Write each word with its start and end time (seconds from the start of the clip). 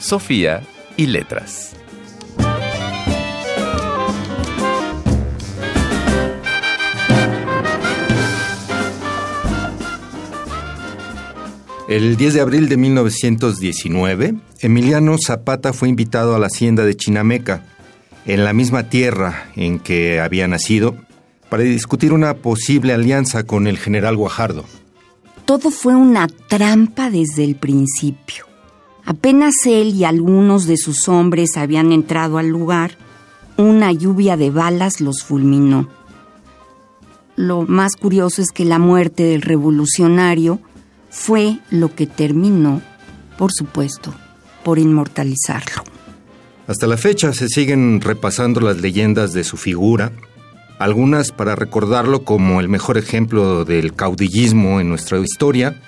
Sofía 0.00 0.62
y 0.96 1.06
letras. 1.06 1.76
El 11.86 12.16
10 12.16 12.34
de 12.34 12.40
abril 12.40 12.68
de 12.68 12.76
1919, 12.76 14.34
Emiliano 14.60 15.16
Zapata 15.18 15.72
fue 15.72 15.88
invitado 15.88 16.34
a 16.34 16.38
la 16.38 16.46
hacienda 16.46 16.84
de 16.84 16.96
Chinameca, 16.96 17.64
en 18.26 18.44
la 18.44 18.52
misma 18.52 18.88
tierra 18.88 19.50
en 19.56 19.80
que 19.80 20.20
había 20.20 20.48
nacido, 20.48 20.96
para 21.50 21.62
discutir 21.64 22.12
una 22.12 22.34
posible 22.34 22.92
alianza 22.94 23.42
con 23.44 23.66
el 23.66 23.76
general 23.76 24.16
Guajardo. 24.16 24.64
Todo 25.44 25.70
fue 25.70 25.94
una 25.94 26.28
trampa 26.28 27.10
desde 27.10 27.44
el 27.44 27.56
principio. 27.56 28.49
Apenas 29.04 29.54
él 29.66 29.94
y 29.94 30.04
algunos 30.04 30.66
de 30.66 30.76
sus 30.76 31.08
hombres 31.08 31.56
habían 31.56 31.92
entrado 31.92 32.38
al 32.38 32.48
lugar, 32.48 32.96
una 33.56 33.92
lluvia 33.92 34.36
de 34.36 34.50
balas 34.50 35.00
los 35.00 35.22
fulminó. 35.22 35.88
Lo 37.36 37.62
más 37.62 37.96
curioso 37.96 38.42
es 38.42 38.50
que 38.50 38.64
la 38.64 38.78
muerte 38.78 39.22
del 39.22 39.42
revolucionario 39.42 40.60
fue 41.10 41.58
lo 41.70 41.94
que 41.94 42.06
terminó, 42.06 42.82
por 43.38 43.52
supuesto, 43.52 44.14
por 44.62 44.78
inmortalizarlo. 44.78 45.82
Hasta 46.66 46.86
la 46.86 46.96
fecha 46.96 47.32
se 47.32 47.48
siguen 47.48 48.00
repasando 48.00 48.60
las 48.60 48.80
leyendas 48.80 49.32
de 49.32 49.42
su 49.42 49.56
figura, 49.56 50.12
algunas 50.78 51.32
para 51.32 51.56
recordarlo 51.56 52.24
como 52.24 52.60
el 52.60 52.68
mejor 52.68 52.96
ejemplo 52.96 53.64
del 53.64 53.94
caudillismo 53.94 54.80
en 54.80 54.88
nuestra 54.88 55.18
historia 55.18 55.80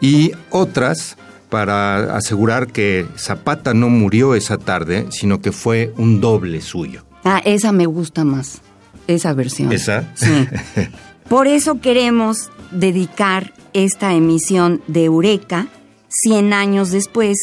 y 0.00 0.32
otras 0.50 1.16
para 1.54 2.16
asegurar 2.16 2.72
que 2.72 3.06
Zapata 3.16 3.74
no 3.74 3.88
murió 3.88 4.34
esa 4.34 4.58
tarde, 4.58 5.06
sino 5.10 5.40
que 5.40 5.52
fue 5.52 5.94
un 5.96 6.20
doble 6.20 6.60
suyo. 6.60 7.04
Ah, 7.22 7.40
esa 7.44 7.70
me 7.70 7.86
gusta 7.86 8.24
más, 8.24 8.60
esa 9.06 9.32
versión. 9.34 9.70
¿Esa? 9.70 10.10
Sí. 10.16 10.48
Por 11.28 11.46
eso 11.46 11.80
queremos 11.80 12.50
dedicar 12.72 13.54
esta 13.72 14.14
emisión 14.14 14.82
de 14.88 15.04
Eureka, 15.04 15.68
100 16.08 16.52
años 16.54 16.90
después, 16.90 17.38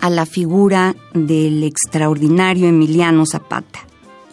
a 0.00 0.10
la 0.10 0.26
figura 0.26 0.96
del 1.14 1.62
extraordinario 1.62 2.66
Emiliano 2.66 3.26
Zapata. 3.26 3.78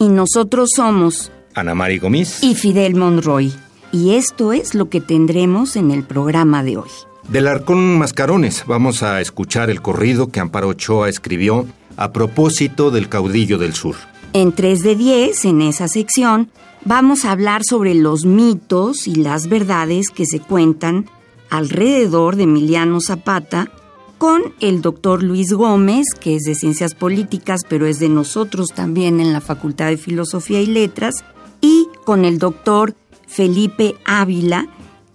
Y 0.00 0.08
nosotros 0.08 0.70
somos 0.74 1.30
Ana 1.54 1.76
Mari 1.76 1.98
Gomis 2.00 2.42
y 2.42 2.56
Fidel 2.56 2.96
Monroy. 2.96 3.52
Y 3.92 4.14
esto 4.14 4.52
es 4.52 4.74
lo 4.74 4.88
que 4.88 5.00
tendremos 5.00 5.76
en 5.76 5.92
el 5.92 6.02
programa 6.02 6.64
de 6.64 6.78
hoy. 6.78 6.90
Del 7.30 7.46
Arcón 7.46 7.96
Mascarones 7.96 8.64
vamos 8.66 9.04
a 9.04 9.20
escuchar 9.20 9.70
el 9.70 9.80
corrido 9.80 10.32
que 10.32 10.40
Amparo 10.40 10.66
Ochoa 10.66 11.08
escribió 11.08 11.64
a 11.96 12.12
propósito 12.12 12.90
del 12.90 13.08
caudillo 13.08 13.56
del 13.56 13.72
sur. 13.72 13.94
En 14.32 14.50
3 14.50 14.82
de 14.82 14.96
10, 14.96 15.44
en 15.44 15.62
esa 15.62 15.86
sección, 15.86 16.50
vamos 16.84 17.24
a 17.24 17.30
hablar 17.30 17.62
sobre 17.62 17.94
los 17.94 18.24
mitos 18.24 19.06
y 19.06 19.14
las 19.14 19.48
verdades 19.48 20.08
que 20.08 20.26
se 20.26 20.40
cuentan 20.40 21.08
alrededor 21.50 22.34
de 22.34 22.44
Emiliano 22.44 23.00
Zapata 23.00 23.70
con 24.18 24.42
el 24.58 24.82
doctor 24.82 25.22
Luis 25.22 25.52
Gómez, 25.52 26.06
que 26.18 26.34
es 26.34 26.42
de 26.42 26.56
Ciencias 26.56 26.96
Políticas, 26.96 27.60
pero 27.68 27.86
es 27.86 28.00
de 28.00 28.08
nosotros 28.08 28.70
también 28.74 29.20
en 29.20 29.32
la 29.32 29.40
Facultad 29.40 29.86
de 29.86 29.98
Filosofía 29.98 30.60
y 30.60 30.66
Letras, 30.66 31.24
y 31.60 31.86
con 32.04 32.24
el 32.24 32.40
doctor 32.40 32.96
Felipe 33.28 33.94
Ávila, 34.04 34.66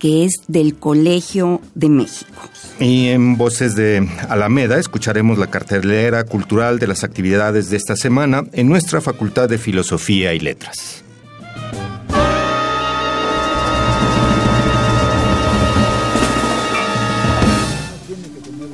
que 0.06 0.24
es 0.24 0.34
del 0.48 0.76
Colegio 0.76 1.62
de 1.74 1.90
México. 1.90 2.48
Y 2.80 3.08
en 3.08 3.38
Voces 3.38 3.76
de 3.76 4.08
Alameda 4.30 4.78
escucharemos 4.78 5.40
la 5.40 5.48
cartelera 5.48 6.26
cultural 6.26 6.78
de 6.78 6.86
las 6.86 7.04
actividades 7.04 7.72
de 7.72 7.78
esta 7.78 7.96
semana 7.96 8.44
en 8.54 8.70
nuestra 8.70 9.02
Facultad 9.02 9.50
de 9.50 9.58
Filosofía 9.58 10.36
y 10.36 10.40
Letras. 10.42 11.04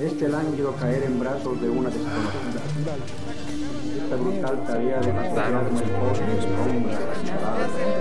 Este 0.03 0.27
lánguido 0.27 0.75
caer 0.75 1.03
en 1.03 1.17
brazos 1.17 1.61
de 1.61 1.69
una 1.69 1.89
desconocida. 1.91 2.61
Esta 4.03 4.15
brutal 4.17 4.63
tarea 4.67 4.99
de 4.99 5.13
pastorearme 5.13 5.81
por 5.81 6.17
sombra 6.17 8.00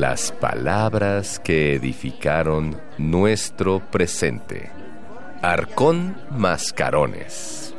Las 0.00 0.32
palabras 0.32 1.38
que 1.38 1.74
edificaron 1.74 2.80
nuestro 2.96 3.82
presente. 3.90 4.70
Arcón 5.42 6.16
Mascarones. 6.34 7.74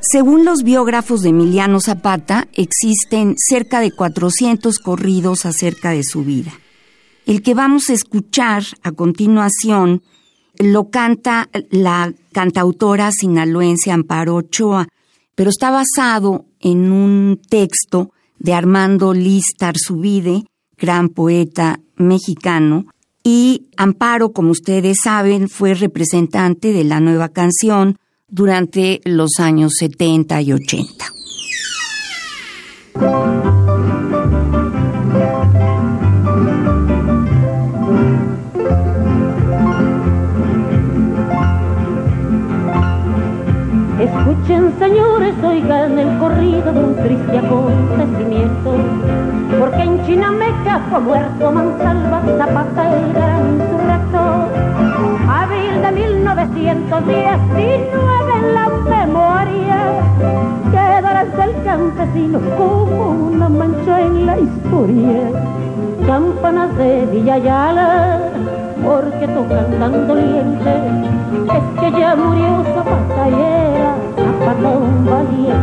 Según 0.00 0.44
los 0.44 0.62
biógrafos 0.62 1.22
de 1.22 1.30
Emiliano 1.30 1.80
Zapata, 1.80 2.46
existen 2.52 3.34
cerca 3.36 3.80
de 3.80 3.90
400 3.90 4.78
corridos 4.78 5.44
acerca 5.44 5.90
de 5.90 6.04
su 6.04 6.22
vida. 6.22 6.52
El 7.26 7.42
que 7.42 7.54
vamos 7.54 7.90
a 7.90 7.94
escuchar 7.94 8.62
a 8.84 8.92
continuación 8.92 10.04
lo 10.60 10.90
canta 10.90 11.48
la 11.68 12.14
cantautora 12.30 13.10
sinaloense 13.10 13.90
Amparo 13.90 14.36
Ochoa, 14.36 14.86
pero 15.34 15.50
está 15.50 15.72
basado 15.72 16.44
en 16.60 16.92
un 16.92 17.42
texto 17.50 18.12
de 18.38 18.54
Armando 18.54 19.12
Listar 19.12 19.74
Subide, 19.76 20.44
gran 20.76 21.08
poeta 21.08 21.80
mexicano, 21.96 22.86
y 23.22 23.68
Amparo, 23.78 24.32
como 24.32 24.50
ustedes 24.50 24.98
saben, 25.02 25.48
fue 25.48 25.72
representante 25.72 26.72
de 26.72 26.84
la 26.84 27.00
nueva 27.00 27.30
canción 27.30 27.96
durante 28.28 29.00
los 29.04 29.38
años 29.38 29.72
70 29.78 30.42
y 30.42 30.52
80. 30.52 31.06
Escuchen 44.00 44.78
señores, 44.78 45.34
oigan 45.42 45.98
el 45.98 46.18
corrido 46.18 46.72
de 46.72 46.78
un 46.78 46.96
triste 46.96 47.38
acontecimiento, 47.38 48.76
porque 49.64 49.82
en 49.82 50.04
Chinameca 50.04 50.80
fue 50.90 51.00
muerto 51.00 51.50
Mansalva 51.50 52.20
Zapata, 52.36 52.98
el 52.98 53.14
gran 53.14 53.54
insurrector. 53.54 54.48
Abril 55.26 55.80
de 55.80 55.90
1919 55.90 58.32
en 58.40 58.54
la 58.54 58.68
memoria 58.96 59.78
quedará 60.70 61.24
del 61.24 61.54
campesino 61.64 62.38
como 62.58 63.04
una 63.32 63.48
mancha 63.48 64.02
en 64.02 64.26
la 64.26 64.38
historia. 64.38 65.30
Campanas 66.06 66.76
de 66.76 67.06
Villayala, 67.06 68.20
porque 68.84 69.26
tocan 69.28 69.78
tan 69.80 70.06
doliente, 70.06 70.72
es 71.56 71.64
que 71.80 71.90
ya 71.98 72.14
murió 72.14 72.62
Zapata 72.74 73.30
y 73.30 73.32
era 73.32 73.94
Zapata. 74.44 75.53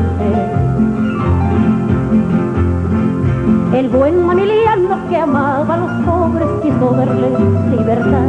El 3.82 3.90
buen 3.90 4.28
Maniliano 4.28 4.96
que 5.10 5.18
amaba 5.18 5.74
a 5.74 5.78
los 5.78 5.92
pobres 6.06 6.48
quiso 6.62 6.92
darles 6.92 7.32
libertad. 7.72 8.28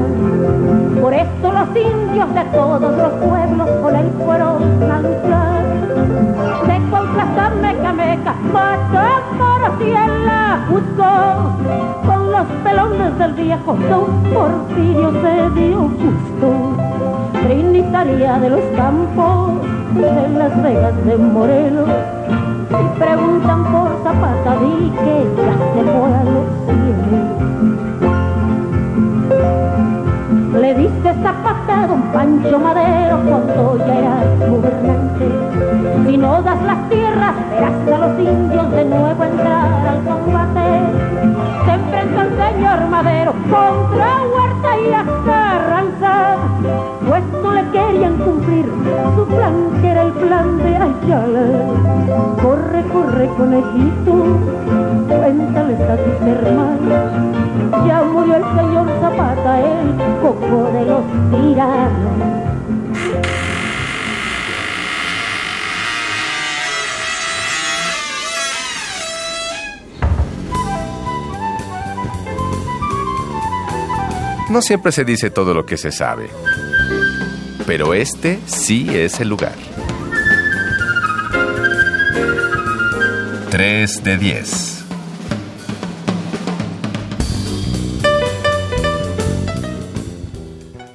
Por 0.99 1.13
esto 1.13 1.53
los 1.53 1.69
indios 1.77 2.35
de 2.35 2.45
todos 2.57 2.81
los 2.81 3.13
pueblos 3.29 3.69
con 3.83 3.95
él 3.95 4.11
fueron 4.25 4.63
a 4.91 4.99
luchar. 5.03 5.63
De 6.67 6.89
Cuautla, 6.89 7.51
Meca, 7.61 7.93
Meca, 7.93 8.35
Matamoros 8.51 9.81
y 9.83 9.91
en 9.91 10.25
la 10.25 10.65
Cusco, 10.71 12.07
con 12.07 12.33
los 12.33 12.47
pelones 12.65 13.19
del 13.19 13.33
viejo 13.35 13.77
Don 13.91 14.23
Porfirio 14.33 15.13
se 15.21 15.61
dio 15.61 15.81
gusto. 15.83 16.49
Trinitaria 17.43 18.39
de 18.39 18.49
los 18.49 18.65
campos, 18.75 19.51
de 19.97 20.29
Las 20.31 20.63
Vegas 20.63 21.05
de 21.05 21.19
Morelos, 21.19 21.91
preguntan 22.99 23.65
por 23.65 23.91
Zapata, 24.03 24.57
di 24.57 24.91
que 24.91 25.17
ya 25.37 25.53
se 25.73 25.83
fue 25.93 26.11
a 26.15 26.25
los 26.25 26.47
cielos. 26.67 27.27
Le 30.61 30.71
diste 30.75 31.11
Zapata 31.23 31.43
Zapata, 31.43 31.87
don 31.87 32.03
Pancho 32.13 32.59
Madero, 32.59 33.21
cuando 33.27 33.79
ya 33.79 33.95
era 33.99 34.17
gobernante. 34.49 35.27
Si 36.07 36.17
no 36.17 36.43
das 36.43 36.63
las 36.63 36.89
tierras, 36.89 37.35
verás 37.51 37.73
a 37.93 37.99
los 38.07 38.19
indios 38.19 38.71
de 38.73 38.85
nuevo 38.85 39.25
entrar 39.25 39.87
al 39.89 40.03
combate. 40.05 40.67
Se 41.65 41.73
enfrentó 41.73 42.21
el 42.23 42.31
señor 42.37 42.89
Madero 42.89 43.33
contra 43.51 44.09
Huerta 44.33 44.79
y 44.79 44.93
a 44.93 45.05
plan, 49.27 49.81
que 49.81 49.89
era 49.89 50.03
el 50.03 50.13
plan 50.13 50.59
de 50.59 50.77
Ayala. 50.77 51.47
Corre, 52.43 52.83
corre, 52.93 53.29
conejito, 53.37 54.15
cuéntales 55.09 55.81
a 55.81 55.97
tus 55.97 56.29
hermanos. 56.29 57.87
Ya 57.87 58.03
murió 58.03 58.37
el 58.37 58.45
señor 58.57 58.89
Zapata, 59.01 59.61
el 59.61 59.97
coco 60.21 60.71
de 60.73 60.85
los 60.87 61.03
tiranos. 61.31 62.43
No 74.53 74.61
siempre 74.61 74.93
se 74.93 75.03
dice 75.03 75.31
todo 75.31 75.55
lo 75.55 75.65
que 75.65 75.79
se 75.79 75.91
sabe, 75.91 76.29
pero 77.67 77.95
este 77.95 78.39
sí 78.47 78.89
es 78.91 79.21
el 79.21 79.29
lugar. 79.29 79.55
3 83.51 84.05
de 84.05 84.19
10. 84.19 84.85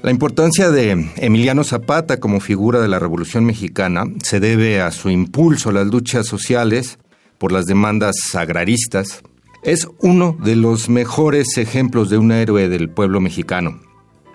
La 0.01 0.11
importancia 0.11 0.69
de 0.71 1.11
Emiliano 1.17 1.63
Zapata 1.63 2.19
como 2.19 2.39
figura 2.39 2.79
de 2.79 2.87
la 2.87 2.97
Revolución 2.97 3.43
Mexicana 3.43 4.05
se 4.23 4.39
debe 4.39 4.81
a 4.81 4.91
su 4.91 5.09
impulso 5.09 5.69
a 5.69 5.73
las 5.73 5.87
luchas 5.87 6.25
sociales 6.25 6.97
por 7.37 7.51
las 7.51 7.65
demandas 7.65 8.15
agraristas, 8.33 9.21
es 9.63 9.87
uno 9.99 10.37
de 10.43 10.55
los 10.55 10.89
mejores 10.89 11.57
ejemplos 11.57 12.09
de 12.09 12.17
un 12.17 12.31
héroe 12.31 12.69
del 12.69 12.89
pueblo 12.89 13.19
mexicano. 13.19 13.79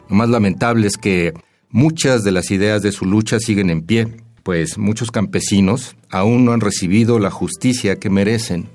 Lo 0.08 0.17
más 0.17 0.28
lamentable 0.28 0.87
es 0.87 0.96
que 0.96 1.32
muchas 1.73 2.23
de 2.23 2.31
las 2.31 2.51
ideas 2.51 2.83
de 2.83 2.93
su 2.93 3.07
lucha 3.07 3.41
siguen 3.41 3.71
en 3.71 3.83
pie, 3.83 4.09
pues 4.45 4.79
muchos 4.79 5.11
campesinos 5.11 5.97
aún 6.11 6.45
no 6.45 6.53
han 6.53 6.61
recibido 6.61 7.19
la 7.19 7.31
justicia 7.31 7.99
que 7.99 8.11
merecen. 8.11 8.69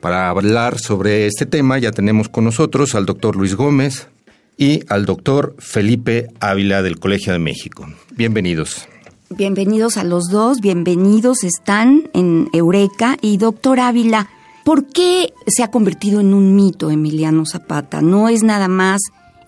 Para 0.00 0.30
hablar 0.30 0.78
sobre 0.78 1.26
este 1.26 1.44
tema 1.44 1.78
ya 1.78 1.90
tenemos 1.90 2.28
con 2.28 2.44
nosotros 2.44 2.94
al 2.94 3.04
doctor 3.04 3.36
Luis 3.36 3.56
Gómez 3.56 4.08
y 4.56 4.80
al 4.88 5.04
doctor 5.04 5.56
Felipe 5.58 6.28
Ávila 6.40 6.82
del 6.82 6.98
Colegio 6.98 7.32
de 7.32 7.40
México. 7.40 7.86
Bienvenidos. 8.16 8.88
Bienvenidos 9.30 9.96
a 9.96 10.04
los 10.04 10.28
dos, 10.30 10.60
bienvenidos 10.60 11.44
están 11.44 12.08
en 12.14 12.48
Eureka 12.52 13.18
y 13.20 13.36
doctor 13.36 13.80
Ávila. 13.80 14.30
¿Por 14.64 14.86
qué 14.86 15.32
se 15.46 15.62
ha 15.62 15.70
convertido 15.70 16.20
en 16.20 16.32
un 16.32 16.54
mito 16.54 16.90
Emiliano 16.90 17.44
Zapata? 17.44 18.00
No 18.00 18.28
es 18.28 18.42
nada 18.42 18.68
más 18.68 19.00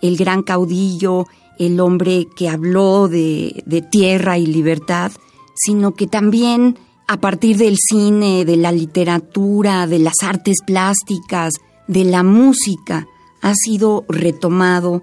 el 0.02 0.16
gran 0.16 0.42
caudillo, 0.42 1.26
el 1.60 1.78
hombre 1.78 2.26
que 2.34 2.48
habló 2.48 3.06
de, 3.06 3.84
tierra 3.90 4.38
y 4.38 4.46
libertad, 4.46 5.12
sino 5.54 5.92
que 5.92 6.06
también 6.06 6.78
a 7.06 7.20
partir 7.20 7.58
del 7.58 7.76
cine, 7.76 8.46
de 8.46 8.56
la 8.56 8.72
literatura, 8.72 9.86
de 9.86 9.98
las 9.98 10.14
artes 10.22 10.56
plásticas, 10.66 11.52
de 11.86 12.04
la 12.04 12.22
música, 12.22 13.06
ha 13.42 13.54
sido 13.54 14.06
retomado 14.08 15.02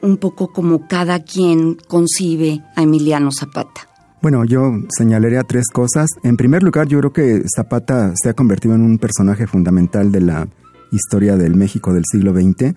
un 0.00 0.18
poco 0.18 0.52
como 0.52 0.86
cada 0.86 1.24
quien 1.24 1.76
concibe 1.88 2.62
a 2.76 2.82
Emiliano 2.82 3.30
Zapata. 3.32 3.88
Bueno, 4.22 4.44
yo 4.44 4.60
señalaría 4.96 5.42
tres 5.42 5.66
cosas. 5.72 6.08
En 6.22 6.36
primer 6.36 6.62
lugar, 6.62 6.86
yo 6.86 7.00
creo 7.00 7.12
que 7.12 7.42
Zapata 7.52 8.12
se 8.14 8.28
ha 8.28 8.34
convertido 8.34 8.76
en 8.76 8.82
un 8.82 8.98
personaje 8.98 9.48
fundamental 9.48 10.12
de 10.12 10.20
la 10.20 10.48
historia 10.92 11.36
del 11.36 11.56
México 11.56 11.92
del 11.92 12.04
siglo 12.08 12.32
XX. 12.32 12.74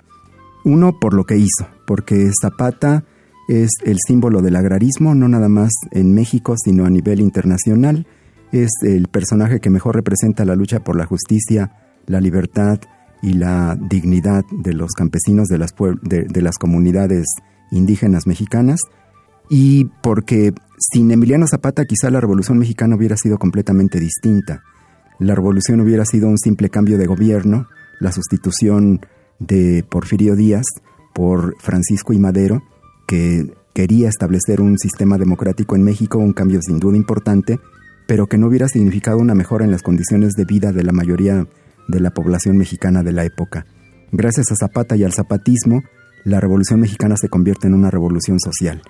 Uno, 0.66 1.00
por 1.00 1.14
lo 1.14 1.26
que 1.26 1.38
hizo, 1.38 1.68
porque 1.86 2.32
Zapata 2.42 3.04
es 3.50 3.72
el 3.84 3.98
símbolo 4.06 4.42
del 4.44 4.56
agrarismo, 4.56 5.16
no 5.16 5.28
nada 5.28 5.50
más 5.50 5.72
en 5.92 6.14
México, 6.14 6.54
sino 6.56 6.86
a 6.86 6.90
nivel 6.90 7.20
internacional. 7.20 8.06
Es 8.52 8.70
el 8.84 9.08
personaje 9.08 9.60
que 9.60 9.72
mejor 9.72 9.96
representa 9.96 10.46
la 10.46 10.56
lucha 10.56 10.82
por 10.82 10.96
la 10.96 11.06
justicia, 11.06 11.72
la 12.06 12.22
libertad 12.22 12.80
y 13.24 13.34
la 13.34 13.76
dignidad 13.76 14.44
de 14.52 14.74
los 14.74 14.92
campesinos 14.92 15.48
de 15.48 15.58
las, 15.58 15.74
de 16.04 16.42
las 16.42 16.58
comunidades 16.58 17.26
indígenas 17.72 18.28
mexicanas 18.28 18.80
y 19.50 19.86
porque 20.04 20.54
sin 20.78 21.10
Emiliano 21.10 21.48
Zapata 21.48 21.86
quizá 21.86 22.12
la 22.12 22.22
Revolución 22.22 22.60
Mexicana 22.60 22.96
hubiera 22.96 23.18
sido 23.18 23.40
completamente 23.40 24.00
distinta. 24.00 24.62
La 25.18 25.36
revolución 25.36 25.82
hubiera 25.82 26.06
sido 26.06 26.30
un 26.30 26.38
simple 26.38 26.70
cambio 26.70 26.98
de 26.98 27.08
gobierno, 27.08 27.68
la 28.00 28.12
sustitución 28.12 29.02
de 29.40 29.84
Porfirio 29.90 30.36
Díaz 30.36 30.66
por 31.14 31.56
Francisco 31.60 32.14
y 32.14 32.20
Madero, 32.20 32.62
que 33.10 33.52
quería 33.74 34.08
establecer 34.08 34.62
un 34.62 34.78
sistema 34.78 35.18
democrático 35.18 35.76
en 35.76 35.84
México, 35.84 36.20
un 36.20 36.34
cambio 36.34 36.62
sin 36.62 36.78
duda 36.78 36.96
importante, 36.96 37.60
pero 38.08 38.28
que 38.28 38.38
no 38.38 38.48
hubiera 38.48 38.68
significado 38.68 39.18
una 39.18 39.34
mejora 39.34 39.66
en 39.66 39.72
las 39.72 39.82
condiciones 39.82 40.34
de 40.34 40.46
vida 40.46 40.72
de 40.72 40.84
la 40.84 40.92
mayoría 40.92 41.48
de 41.88 42.00
la 42.00 42.12
población 42.12 42.58
mexicana 42.58 43.02
de 43.02 43.14
la 43.14 43.26
época. 43.26 43.66
Gracias 44.12 44.52
a 44.52 44.56
Zapata 44.56 44.96
y 44.96 45.04
al 45.04 45.14
zapatismo, 45.14 45.82
la 46.24 46.40
Revolución 46.40 46.82
Mexicana 46.82 47.16
se 47.18 47.30
convierte 47.30 47.66
en 47.66 47.74
una 47.74 47.90
revolución 47.90 48.40
social 48.40 48.84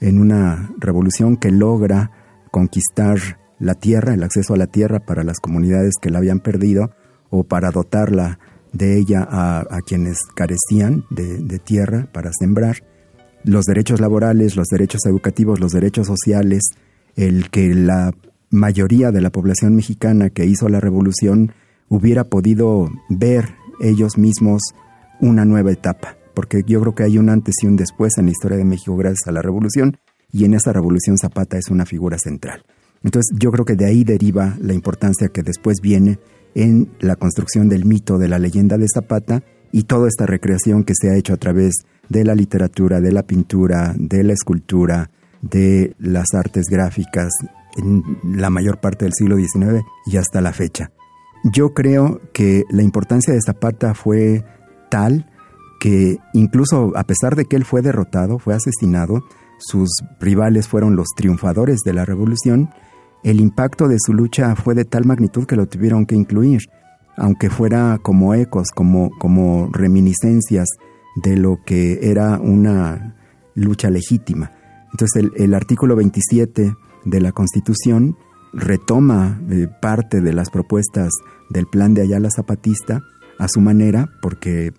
en 0.00 0.18
una 0.18 0.70
revolución 0.78 1.36
que 1.36 1.50
logra 1.50 2.10
conquistar 2.50 3.18
la 3.58 3.74
tierra, 3.74 4.14
el 4.14 4.22
acceso 4.22 4.54
a 4.54 4.58
la 4.58 4.66
tierra 4.66 5.00
para 5.00 5.24
las 5.24 5.40
comunidades 5.40 5.94
que 6.00 6.10
la 6.10 6.18
habían 6.18 6.40
perdido 6.40 6.90
o 7.30 7.44
para 7.44 7.70
dotarla 7.70 8.38
de 8.72 8.98
ella 8.98 9.26
a, 9.28 9.78
quienes 9.86 10.18
carecían 10.34 11.04
de, 11.10 11.58
tierra 11.58 12.08
para 12.12 12.30
sembrar, 12.38 12.76
los 13.48 13.64
derechos 13.64 14.00
laborales, 14.00 14.56
los 14.56 14.68
derechos 14.68 15.04
educativos, 15.06 15.60
los 15.60 15.72
derechos 15.72 16.06
sociales, 16.06 16.62
el 17.16 17.50
que 17.50 17.74
la 17.74 18.12
mayoría 18.50 19.10
de 19.10 19.20
la 19.20 19.30
población 19.30 19.74
mexicana 19.74 20.30
que 20.30 20.46
hizo 20.46 20.68
la 20.68 20.80
revolución 20.80 21.52
hubiera 21.88 22.24
podido 22.24 22.88
ver 23.08 23.54
ellos 23.80 24.18
mismos 24.18 24.62
una 25.20 25.44
nueva 25.44 25.72
etapa 25.72 26.18
porque 26.38 26.62
yo 26.64 26.80
creo 26.80 26.94
que 26.94 27.02
hay 27.02 27.18
un 27.18 27.30
antes 27.30 27.56
y 27.64 27.66
un 27.66 27.74
después 27.74 28.16
en 28.16 28.26
la 28.26 28.30
historia 28.30 28.56
de 28.56 28.64
México 28.64 28.96
gracias 28.96 29.26
a 29.26 29.32
la 29.32 29.42
revolución, 29.42 29.96
y 30.30 30.44
en 30.44 30.54
esa 30.54 30.72
revolución 30.72 31.18
Zapata 31.18 31.58
es 31.58 31.68
una 31.68 31.84
figura 31.84 32.16
central. 32.16 32.64
Entonces 33.02 33.36
yo 33.36 33.50
creo 33.50 33.64
que 33.64 33.74
de 33.74 33.86
ahí 33.86 34.04
deriva 34.04 34.56
la 34.60 34.72
importancia 34.72 35.30
que 35.30 35.42
después 35.42 35.80
viene 35.82 36.20
en 36.54 36.92
la 37.00 37.16
construcción 37.16 37.68
del 37.68 37.84
mito 37.84 38.18
de 38.18 38.28
la 38.28 38.38
leyenda 38.38 38.78
de 38.78 38.86
Zapata 38.86 39.42
y 39.72 39.82
toda 39.82 40.06
esta 40.06 40.26
recreación 40.26 40.84
que 40.84 40.94
se 40.94 41.10
ha 41.10 41.16
hecho 41.16 41.34
a 41.34 41.38
través 41.38 41.74
de 41.74 41.97
la 42.10 42.34
literatura, 42.34 43.00
de 43.00 43.12
la 43.12 43.22
pintura, 43.22 43.94
de 43.96 44.24
la 44.24 44.32
escultura, 44.32 45.10
de 45.42 45.94
las 45.98 46.34
artes 46.34 46.66
gráficas 46.68 47.30
en 47.76 48.02
la 48.24 48.50
mayor 48.50 48.80
parte 48.80 49.04
del 49.04 49.14
siglo 49.14 49.36
XIX 49.36 49.84
y 50.06 50.16
hasta 50.16 50.40
la 50.40 50.52
fecha. 50.52 50.90
Yo 51.44 51.74
creo 51.74 52.20
que 52.32 52.64
la 52.70 52.82
importancia 52.82 53.32
de 53.32 53.40
Zapata 53.40 53.94
fue 53.94 54.44
tal 54.90 55.30
que 55.78 56.18
incluso 56.32 56.92
a 56.96 57.04
pesar 57.04 57.36
de 57.36 57.44
que 57.44 57.56
él 57.56 57.64
fue 57.64 57.82
derrotado, 57.82 58.38
fue 58.38 58.54
asesinado, 58.54 59.22
sus 59.58 59.90
rivales 60.20 60.66
fueron 60.66 60.96
los 60.96 61.08
triunfadores 61.16 61.80
de 61.84 61.92
la 61.92 62.04
revolución, 62.04 62.70
el 63.22 63.40
impacto 63.40 63.88
de 63.88 63.96
su 63.98 64.12
lucha 64.12 64.54
fue 64.56 64.74
de 64.74 64.84
tal 64.84 65.04
magnitud 65.04 65.46
que 65.46 65.56
lo 65.56 65.66
tuvieron 65.66 66.06
que 66.06 66.14
incluir, 66.14 66.62
aunque 67.16 67.50
fuera 67.50 67.98
como 68.02 68.34
ecos, 68.34 68.70
como, 68.70 69.10
como 69.18 69.68
reminiscencias 69.72 70.68
de 71.16 71.36
lo 71.36 71.60
que 71.64 72.10
era 72.10 72.38
una 72.38 73.16
lucha 73.54 73.90
legítima. 73.90 74.52
Entonces 74.92 75.30
el, 75.36 75.54
artículo 75.54 75.96
27 75.96 76.74
de 77.04 77.20
la 77.20 77.32
Constitución 77.32 78.16
retoma 78.52 79.40
eh, 79.50 79.68
parte 79.80 80.20
de 80.20 80.32
las 80.32 80.50
propuestas 80.50 81.12
del 81.50 81.66
plan 81.66 81.94
de 81.94 82.02
Ayala 82.02 82.30
Zapatista 82.30 83.02
a 83.38 83.48
su 83.48 83.60
manera, 83.60 84.08
porque 84.22 84.72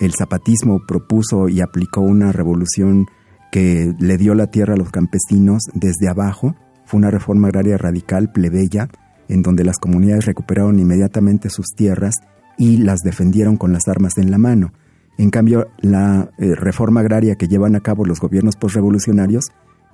el 0.00 0.12
zapatismo 0.12 0.80
propuso 0.86 1.48
y 1.48 1.60
aplicó 1.60 2.00
una 2.00 2.32
revolución 2.32 3.06
que 3.50 3.94
le 3.98 4.16
dio 4.16 4.34
la 4.34 4.48
tierra 4.48 4.74
a 4.74 4.76
los 4.76 4.90
campesinos 4.90 5.62
desde 5.74 6.08
abajo. 6.08 6.54
Fue 6.86 6.98
una 6.98 7.10
reforma 7.10 7.48
agraria 7.48 7.78
radical, 7.78 8.32
plebeya, 8.32 8.88
en 9.28 9.42
donde 9.42 9.64
las 9.64 9.78
comunidades 9.78 10.26
recuperaron 10.26 10.78
inmediatamente 10.78 11.50
sus 11.50 11.66
tierras 11.74 12.16
y 12.58 12.78
las 12.78 13.00
defendieron 13.00 13.56
con 13.56 13.72
las 13.72 13.88
armas 13.88 14.18
en 14.18 14.30
la 14.30 14.38
mano. 14.38 14.72
En 15.18 15.30
cambio, 15.30 15.68
la 15.80 16.30
eh, 16.38 16.54
reforma 16.54 17.00
agraria 17.00 17.36
que 17.36 17.48
llevan 17.48 17.76
a 17.76 17.80
cabo 17.80 18.04
los 18.04 18.20
gobiernos 18.20 18.56
postrevolucionarios 18.56 19.44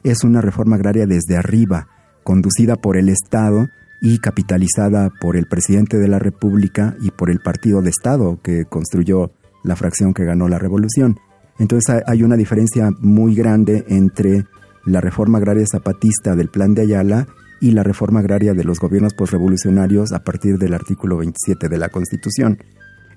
es 0.02 0.24
una 0.24 0.40
reforma 0.40 0.76
agraria 0.76 1.06
desde 1.06 1.36
arriba, 1.36 1.88
conducida 2.24 2.76
por 2.76 2.96
el 2.96 3.08
Estado 3.08 3.68
y 4.00 4.18
capitalizada 4.18 5.10
por 5.20 5.36
el 5.36 5.46
presidente 5.46 5.98
de 5.98 6.08
la 6.08 6.18
República 6.18 6.96
y 7.00 7.10
por 7.10 7.30
el 7.30 7.40
partido 7.40 7.82
de 7.82 7.90
Estado 7.90 8.40
que 8.42 8.64
construyó 8.64 9.30
la 9.62 9.76
fracción 9.76 10.14
que 10.14 10.24
ganó 10.24 10.48
la 10.48 10.58
revolución. 10.58 11.18
Entonces 11.58 12.02
hay 12.06 12.22
una 12.22 12.36
diferencia 12.36 12.90
muy 13.00 13.34
grande 13.34 13.84
entre 13.88 14.46
la 14.86 15.02
reforma 15.02 15.38
agraria 15.38 15.66
zapatista 15.70 16.34
del 16.34 16.48
Plan 16.48 16.72
de 16.72 16.82
Ayala 16.82 17.26
y 17.60 17.72
la 17.72 17.82
reforma 17.82 18.20
agraria 18.20 18.54
de 18.54 18.64
los 18.64 18.80
gobiernos 18.80 19.12
postrevolucionarios 19.12 20.12
a 20.12 20.24
partir 20.24 20.56
del 20.56 20.72
artículo 20.72 21.18
27 21.18 21.68
de 21.68 21.76
la 21.76 21.90
Constitución. 21.90 22.58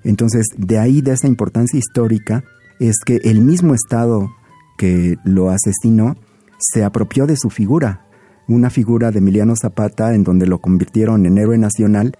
Entonces, 0.04 0.46
de 0.56 0.78
ahí, 0.78 1.00
de 1.00 1.12
esa 1.12 1.26
importancia 1.26 1.78
histórica, 1.78 2.44
es 2.78 2.96
que 3.04 3.16
el 3.24 3.40
mismo 3.40 3.74
Estado 3.74 4.30
que 4.76 5.16
lo 5.24 5.50
asesinó 5.50 6.16
se 6.58 6.84
apropió 6.84 7.26
de 7.26 7.36
su 7.36 7.50
figura, 7.50 8.06
una 8.48 8.70
figura 8.70 9.10
de 9.10 9.18
Emiliano 9.18 9.54
Zapata 9.56 10.14
en 10.14 10.24
donde 10.24 10.46
lo 10.46 10.58
convirtieron 10.58 11.26
en 11.26 11.38
héroe 11.38 11.58
nacional, 11.58 12.16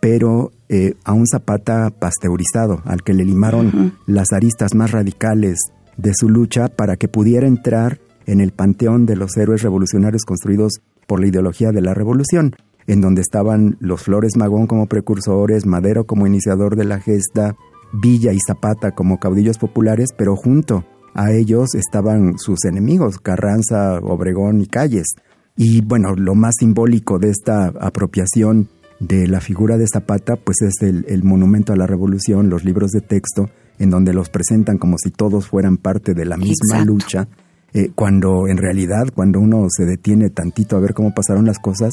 pero 0.00 0.52
eh, 0.68 0.94
a 1.04 1.12
un 1.12 1.26
Zapata 1.26 1.90
pasteurizado, 1.90 2.82
al 2.84 3.02
que 3.02 3.14
le 3.14 3.24
limaron 3.24 3.94
las 4.06 4.32
aristas 4.32 4.74
más 4.74 4.90
radicales 4.90 5.58
de 5.96 6.12
su 6.14 6.28
lucha 6.28 6.68
para 6.68 6.96
que 6.96 7.08
pudiera 7.08 7.46
entrar 7.46 8.00
en 8.26 8.40
el 8.40 8.52
panteón 8.52 9.06
de 9.06 9.16
los 9.16 9.36
héroes 9.36 9.62
revolucionarios 9.62 10.24
construidos 10.24 10.80
por 11.06 11.20
la 11.20 11.26
ideología 11.26 11.72
de 11.72 11.82
la 11.82 11.94
revolución, 11.94 12.56
en 12.86 13.00
donde 13.00 13.20
estaban 13.20 13.76
los 13.80 14.02
Flores 14.02 14.36
Magón 14.36 14.66
como 14.66 14.86
precursores, 14.86 15.66
Madero 15.66 16.04
como 16.04 16.26
iniciador 16.26 16.76
de 16.76 16.84
la 16.84 17.00
gesta, 17.00 17.56
Villa 17.92 18.32
y 18.32 18.38
Zapata 18.46 18.92
como 18.92 19.18
caudillos 19.18 19.58
populares, 19.58 20.10
pero 20.16 20.36
junto 20.36 20.84
a 21.14 21.32
ellos 21.32 21.74
estaban 21.74 22.38
sus 22.38 22.64
enemigos, 22.64 23.18
Carranza, 23.18 23.98
Obregón 23.98 24.60
y 24.60 24.66
Calles. 24.66 25.14
Y 25.56 25.82
bueno, 25.82 26.14
lo 26.16 26.34
más 26.34 26.54
simbólico 26.58 27.18
de 27.18 27.30
esta 27.30 27.66
apropiación 27.66 28.68
de 28.98 29.26
la 29.26 29.40
figura 29.40 29.76
de 29.76 29.86
Zapata, 29.86 30.36
pues 30.36 30.62
es 30.62 30.80
el, 30.80 31.22
monumento 31.24 31.72
a 31.72 31.76
la 31.76 31.86
revolución, 31.86 32.48
los 32.48 32.64
libros 32.64 32.92
de 32.92 33.00
texto, 33.00 33.50
en 33.78 33.90
donde 33.90 34.14
los 34.14 34.30
presentan 34.30 34.78
como 34.78 34.96
si 34.96 35.10
todos 35.10 35.48
fueran 35.48 35.76
parte 35.76 36.14
de 36.14 36.24
la 36.24 36.36
misma 36.36 36.84
lucha, 36.84 37.28
eh, 37.74 37.90
cuando 37.94 38.46
en 38.48 38.58
realidad, 38.58 39.08
cuando 39.14 39.40
uno 39.40 39.66
se 39.68 39.84
detiene 39.84 40.30
tantito 40.30 40.76
a 40.76 40.80
ver 40.80 40.94
cómo 40.94 41.12
pasaron 41.14 41.46
las 41.46 41.58
cosas, 41.58 41.92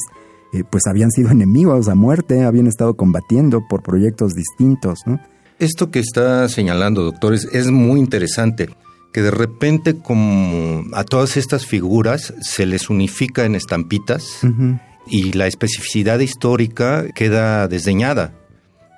eh, 0.52 0.64
pues 0.68 0.86
habían 0.86 1.10
sido 1.10 1.30
enemigos 1.32 1.88
a 1.88 1.94
muerte, 1.94 2.44
habían 2.44 2.66
estado 2.66 2.94
combatiendo 2.94 3.66
por 3.68 3.82
proyectos 3.82 4.34
distintos. 4.34 5.00
¿no? 5.06 5.20
Esto 5.58 5.90
que 5.90 5.98
está 5.98 6.48
señalando, 6.48 7.02
doctores, 7.02 7.48
es 7.52 7.70
muy 7.70 8.00
interesante, 8.00 8.70
que 9.12 9.22
de 9.22 9.30
repente 9.30 9.96
como 9.96 10.84
a 10.94 11.04
todas 11.04 11.36
estas 11.36 11.66
figuras 11.66 12.32
se 12.40 12.64
les 12.66 12.88
unifica 12.88 13.44
en 13.44 13.56
estampitas 13.56 14.40
y 15.06 15.32
la 15.32 15.48
especificidad 15.48 16.20
histórica 16.20 17.06
queda 17.14 17.66
desdeñada. 17.66 18.34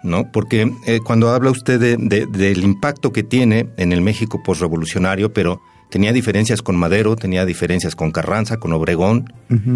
¿no? 0.02 0.30
Porque 0.30 0.72
eh, 0.86 1.00
cuando 1.00 1.30
habla 1.30 1.50
usted 1.50 1.80
de, 1.80 2.26
del 2.26 2.64
impacto 2.64 3.12
que 3.12 3.22
tiene 3.22 3.68
en 3.76 3.92
el 3.92 4.00
México 4.00 4.42
postrevolucionario, 4.42 5.32
pero 5.32 5.60
tenía 5.90 6.12
diferencias 6.12 6.62
con 6.62 6.76
Madero, 6.76 7.16
tenía 7.16 7.44
diferencias 7.44 7.94
con 7.94 8.10
Carranza, 8.10 8.58
con 8.58 8.72
Obregón, 8.72 9.32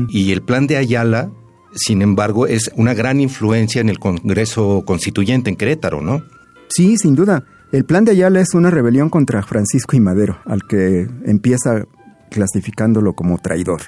y 0.08 0.32
el 0.32 0.42
plan 0.42 0.66
de 0.66 0.78
Ayala, 0.78 1.30
sin 1.76 2.02
embargo, 2.02 2.46
es 2.46 2.70
una 2.74 2.94
gran 2.94 3.20
influencia 3.20 3.80
en 3.80 3.88
el 3.88 3.98
Congreso 3.98 4.82
Constituyente 4.84 5.50
en 5.50 5.56
Querétaro, 5.56 6.00
¿no? 6.00 6.22
Sí, 6.68 6.96
sin 6.96 7.14
duda. 7.14 7.44
El 7.72 7.84
plan 7.84 8.04
de 8.04 8.12
Ayala 8.12 8.40
es 8.40 8.54
una 8.54 8.70
rebelión 8.70 9.10
contra 9.10 9.42
Francisco 9.42 9.96
y 9.96 10.00
Madero, 10.00 10.38
al 10.46 10.62
que 10.66 11.08
empieza 11.24 11.84
clasificándolo 12.30 13.14
como 13.14 13.38
traidor 13.38 13.82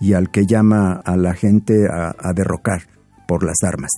y 0.00 0.14
al 0.14 0.30
que 0.30 0.46
llama 0.46 0.92
a 0.92 1.16
la 1.16 1.34
gente 1.34 1.86
a, 1.88 2.14
a 2.18 2.32
derrocar 2.32 2.82
por 3.28 3.44
las 3.44 3.62
armas. 3.62 3.90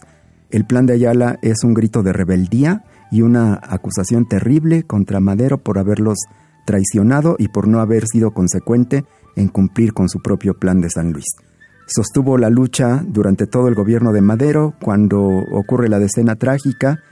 El 0.50 0.64
plan 0.64 0.86
de 0.86 0.94
Ayala 0.94 1.38
es 1.42 1.62
un 1.62 1.74
grito 1.74 2.02
de 2.02 2.12
rebeldía 2.12 2.84
y 3.10 3.22
una 3.22 3.60
acusación 3.62 4.26
terrible 4.26 4.82
contra 4.84 5.20
Madero 5.20 5.58
por 5.58 5.78
haberlos 5.78 6.18
traicionado 6.64 7.36
y 7.38 7.48
por 7.48 7.68
no 7.68 7.80
haber 7.80 8.06
sido 8.06 8.32
consecuente 8.32 9.04
en 9.36 9.48
cumplir 9.48 9.92
con 9.92 10.08
su 10.08 10.20
propio 10.20 10.54
plan 10.54 10.80
de 10.80 10.90
San 10.90 11.12
Luis. 11.12 11.26
Sostuvo 11.88 12.36
la 12.36 12.50
lucha 12.50 13.02
durante 13.06 13.46
todo 13.46 13.66
el 13.68 13.74
gobierno 13.74 14.12
de 14.12 14.20
Madero 14.20 14.74
cuando 14.78 15.20
ocurre 15.20 15.88
la 15.88 15.98
decena 15.98 16.36
trágica 16.36 17.02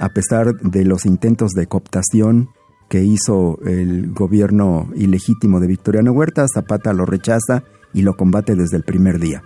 a 0.00 0.08
pesar 0.08 0.54
de 0.54 0.86
los 0.86 1.04
intentos 1.04 1.52
de 1.52 1.66
cooptación 1.66 2.48
que 2.88 3.04
hizo 3.04 3.58
el 3.66 4.10
gobierno 4.10 4.88
ilegítimo 4.94 5.60
de 5.60 5.66
Victoriano 5.66 6.12
Huerta, 6.12 6.46
Zapata 6.52 6.94
lo 6.94 7.04
rechaza 7.04 7.62
y 7.92 8.02
lo 8.02 8.16
combate 8.16 8.54
desde 8.54 8.78
el 8.78 8.84
primer 8.84 9.18
día. 9.18 9.42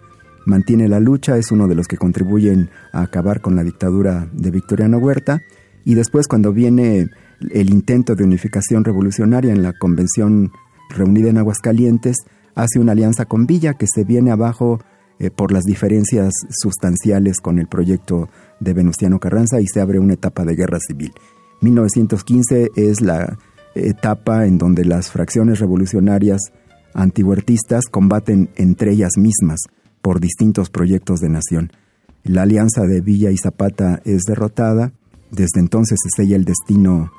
Mantiene 0.47 0.88
la 0.88 1.00
lucha, 1.00 1.37
es 1.37 1.50
uno 1.50 1.66
de 1.66 1.75
los 1.75 1.88
que 1.88 1.97
contribuyen 1.97 2.71
a 2.93 3.02
acabar 3.02 3.40
con 3.40 3.57
la 3.57 3.64
dictadura 3.64 4.28
de 4.33 4.52
Victoriano 4.52 4.99
Huerta 4.99 5.43
y 5.85 5.95
después 5.95 6.28
cuando 6.28 6.52
viene 6.52 7.09
el 7.50 7.71
intento 7.71 8.14
de 8.14 8.23
unificación 8.23 8.85
revolucionaria 8.85 9.52
en 9.52 9.64
la 9.64 9.73
convención 9.73 10.52
reunida 10.90 11.31
en 11.31 11.38
Aguascalientes, 11.38 12.19
hace 12.57 12.81
una 12.81 12.93
alianza 12.93 13.27
con 13.27 13.47
Villa 13.47 13.75
que 13.75 13.87
se 13.87 14.03
viene 14.03 14.33
abajo 14.33 14.81
eh, 15.19 15.31
por 15.31 15.53
las 15.53 15.65
diferencias 15.65 16.35
sustanciales 16.51 17.39
con 17.39 17.61
el 17.61 17.69
proyecto 17.69 18.29
de 18.59 18.75
Venustiano 18.75 19.21
Carranza 19.21 19.61
y 19.61 19.67
se 19.67 19.81
abre 19.81 20.01
una 20.01 20.15
etapa 20.15 20.45
de 20.45 20.57
guerra 20.57 20.79
civil. 20.81 21.13
1915 21.61 22.73
es 22.75 23.01
la 23.01 23.39
etapa 23.75 24.47
en 24.47 24.59
donde 24.59 24.85
las 24.85 25.11
fracciones 25.11 25.61
revolucionarias 25.61 26.53
antihuertistas 26.95 27.87
combaten 27.87 28.51
entre 28.57 28.93
ellas 28.93 29.13
mismas 29.17 29.61
por 30.03 30.21
distintos 30.21 30.71
proyectos 30.71 31.21
de 31.21 31.29
nación. 31.29 31.73
La 32.25 32.43
alianza 32.43 32.83
de 32.83 33.01
Villa 33.01 33.31
y 33.31 33.37
Zapata 33.37 34.01
es 34.05 34.23
derrotada, 34.23 34.93
desde 35.31 35.61
entonces 35.61 35.99
se 36.03 36.23
sella 36.23 36.37
el 36.37 36.45
destino 36.45 37.13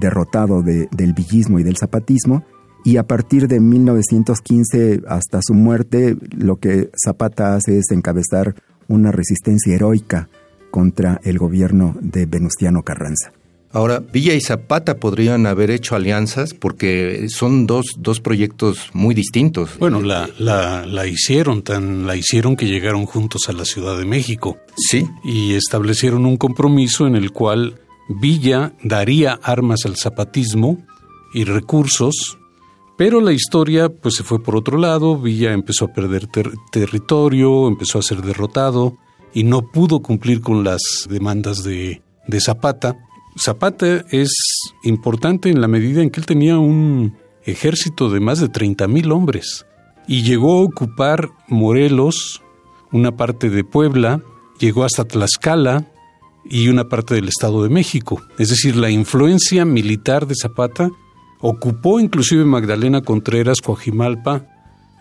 derrotado 0.00 0.62
del 0.62 1.12
villismo 1.14 1.58
y 1.58 1.62
del 1.62 1.76
zapatismo, 1.76 2.44
y 2.84 2.96
a 2.96 3.06
partir 3.06 3.48
de 3.48 3.60
1915 3.60 5.02
hasta 5.08 5.40
su 5.42 5.54
muerte, 5.54 6.16
lo 6.36 6.56
que 6.56 6.90
Zapata 7.02 7.54
hace 7.54 7.78
es 7.78 7.90
encabezar 7.90 8.54
una 8.88 9.12
resistencia 9.12 9.74
heroica 9.74 10.28
contra 10.70 11.20
el 11.24 11.38
gobierno 11.38 11.94
de 12.00 12.26
Venustiano 12.26 12.82
Carranza. 12.82 13.32
Ahora, 13.74 14.00
Villa 14.00 14.34
y 14.34 14.40
Zapata 14.42 14.98
podrían 14.98 15.46
haber 15.46 15.70
hecho 15.70 15.96
alianzas 15.96 16.52
porque 16.52 17.26
son 17.30 17.66
dos, 17.66 17.86
dos 17.96 18.20
proyectos 18.20 18.90
muy 18.92 19.14
distintos. 19.14 19.78
Bueno, 19.78 20.02
la, 20.02 20.28
la, 20.38 20.84
la, 20.84 21.06
hicieron, 21.06 21.62
tan 21.62 22.06
la 22.06 22.14
hicieron 22.14 22.54
que 22.54 22.66
llegaron 22.66 23.06
juntos 23.06 23.48
a 23.48 23.52
la 23.52 23.64
Ciudad 23.64 23.96
de 23.96 24.04
México. 24.04 24.58
Sí. 24.76 25.08
Y 25.24 25.54
establecieron 25.54 26.26
un 26.26 26.36
compromiso 26.36 27.06
en 27.06 27.16
el 27.16 27.30
cual 27.30 27.80
Villa 28.08 28.74
daría 28.82 29.40
armas 29.42 29.86
al 29.86 29.96
zapatismo 29.96 30.84
y 31.32 31.44
recursos, 31.44 32.38
pero 33.04 33.20
la 33.20 33.32
historia 33.32 33.88
pues 33.88 34.14
se 34.14 34.22
fue 34.22 34.40
por 34.40 34.54
otro 34.54 34.78
lado, 34.78 35.18
Villa 35.18 35.52
empezó 35.52 35.86
a 35.86 35.92
perder 35.92 36.28
territorio, 36.70 37.66
empezó 37.66 37.98
a 37.98 38.02
ser 38.02 38.22
derrotado, 38.22 38.96
y 39.34 39.42
no 39.42 39.72
pudo 39.72 40.02
cumplir 40.02 40.40
con 40.40 40.62
las 40.62 41.08
demandas 41.10 41.64
de, 41.64 42.00
de 42.28 42.40
Zapata. 42.40 42.96
Zapata 43.36 44.04
es 44.12 44.30
importante 44.84 45.50
en 45.50 45.60
la 45.60 45.66
medida 45.66 46.00
en 46.00 46.10
que 46.10 46.20
él 46.20 46.26
tenía 46.26 46.60
un 46.60 47.16
ejército 47.42 48.08
de 48.08 48.20
más 48.20 48.38
de 48.38 48.48
30 48.48 48.86
mil 48.86 49.10
hombres 49.10 49.66
y 50.06 50.22
llegó 50.22 50.60
a 50.60 50.62
ocupar 50.62 51.30
Morelos, 51.48 52.40
una 52.92 53.16
parte 53.16 53.50
de 53.50 53.64
Puebla, 53.64 54.22
llegó 54.60 54.84
hasta 54.84 55.06
Tlaxcala 55.06 55.90
y 56.44 56.68
una 56.68 56.88
parte 56.88 57.16
del 57.16 57.26
Estado 57.26 57.64
de 57.64 57.68
México. 57.68 58.22
Es 58.38 58.50
decir, 58.50 58.76
la 58.76 58.90
influencia 58.90 59.64
militar 59.64 60.28
de 60.28 60.36
Zapata 60.40 60.88
ocupó 61.42 62.00
inclusive 62.00 62.44
Magdalena 62.46 63.02
Contreras, 63.02 63.60
Coajimalpa, 63.60 64.46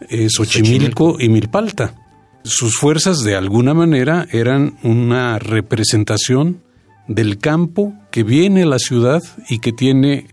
eh, 0.10 0.28
Xochimilco 0.30 1.16
y 1.20 1.30
Milpalta 1.30 1.96
sus 2.44 2.78
fuerzas 2.78 3.24
de 3.24 3.36
alguna 3.36 3.74
manera 3.74 4.28
eran 4.32 4.78
una 4.84 5.40
representación 5.40 6.62
del 7.08 7.38
campo 7.38 7.94
que 8.12 8.24
viene 8.24 8.64
a 8.64 8.68
la 8.68 8.80
ciudad 8.80 9.22
y 9.50 9.60
que 9.60 9.72
tiene 9.72 10.28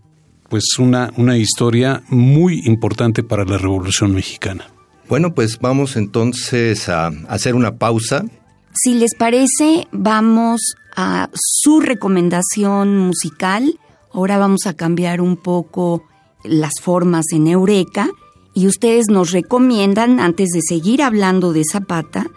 pues 0.49 0.79
una, 0.79 1.11
una 1.17 1.37
historia 1.37 2.03
muy 2.09 2.61
importante 2.65 3.21
para 3.23 3.45
la 3.45 3.57
Revolución 3.57 4.13
Mexicana. 4.13 4.65
Bueno, 5.07 5.33
pues 5.33 5.59
vamos 5.59 5.95
entonces 5.95 6.89
a 6.89 7.07
hacer 7.27 7.55
una 7.55 7.77
pausa. 7.77 8.25
Si 8.73 8.95
les 8.95 9.13
parece, 9.15 9.87
vamos 9.91 10.61
a 10.95 11.29
su 11.33 11.81
recomendación 11.81 12.97
musical. 12.97 13.79
Ahora 14.13 14.37
vamos 14.37 14.65
a 14.65 14.73
cambiar 14.73 15.21
un 15.21 15.37
poco 15.37 16.03
las 16.43 16.81
formas 16.81 17.25
en 17.31 17.47
Eureka 17.47 18.09
y 18.53 18.67
ustedes 18.67 19.07
nos 19.09 19.31
recomiendan, 19.31 20.19
antes 20.19 20.49
de 20.49 20.61
seguir 20.61 21.01
hablando 21.01 21.53
de 21.53 21.63
Zapata, 21.69 22.27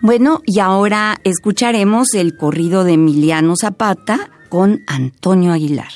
bueno, 0.00 0.42
y 0.46 0.60
ahora 0.60 1.18
escucharemos 1.24 2.14
el 2.14 2.36
corrido 2.36 2.84
de 2.84 2.92
Emiliano 2.92 3.54
Zapata 3.56 4.30
con 4.48 4.82
Antonio 4.86 5.52
Aguilar. 5.52 5.92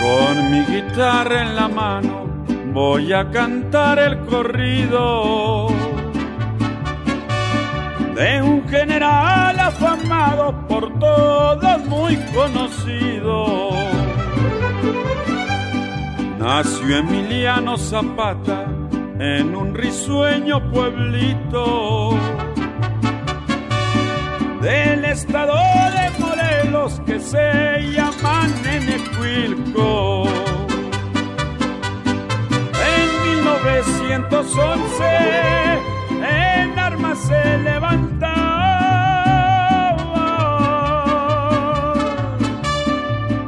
Con 0.00 0.50
mi 0.50 0.64
guitarra 0.66 1.42
en 1.42 1.56
la 1.56 1.68
mano 1.68 2.21
voy 2.72 3.12
a 3.12 3.30
cantar 3.30 3.98
el 3.98 4.18
corrido 4.20 5.68
de 8.14 8.42
un 8.42 8.66
general 8.68 9.60
afamado 9.60 10.66
por 10.66 10.98
todos 10.98 11.84
muy 11.86 12.16
conocido. 12.34 13.70
Nació 16.38 16.96
Emiliano 16.98 17.76
Zapata 17.76 18.64
en 19.18 19.54
un 19.54 19.74
risueño 19.74 20.70
pueblito 20.70 22.16
del 24.60 25.04
estado 25.04 25.54
de 25.54 26.10
Morelos 26.18 27.00
que 27.06 27.20
se 27.20 27.92
llama 27.92 28.48
Nenecuilco 28.64 30.61
en 33.64 33.68
1911 33.68 35.04
en 36.20 36.78
armas 36.78 37.18
se 37.18 37.58
levantaba. 37.58 38.32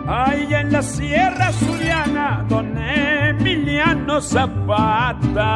Ahí 0.06 0.54
en 0.54 0.70
la 0.70 0.82
Sierra 0.82 1.50
Suriana, 1.52 2.44
don 2.48 2.78
Emiliano 2.78 4.20
Zapata. 4.20 5.54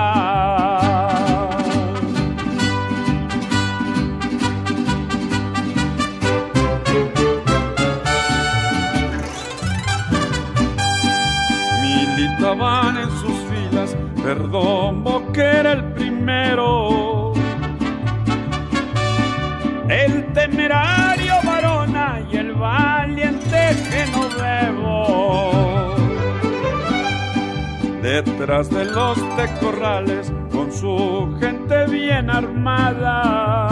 Con 30.52 30.70
su 30.70 31.36
gente 31.40 31.86
bien 31.86 32.30
armada, 32.30 33.68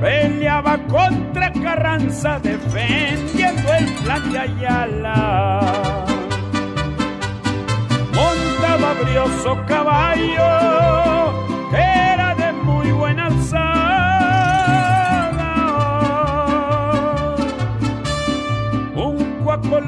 peleaba 0.00 0.78
contra 0.88 1.52
Carranza, 1.52 2.40
defendiendo 2.40 3.72
el 3.74 3.84
plan 4.02 4.32
de 4.32 4.38
Ayala. 4.38 5.60
Montaba 8.14 8.94
brioso 9.04 9.56
caballo, 9.68 10.50
que 11.70 11.76
era 11.76 12.34
de 12.34 12.52
muy 12.64 12.90
buena 12.90 13.26
alzada. 13.26 13.68
Un 18.96 19.18
cuaco 19.44 19.80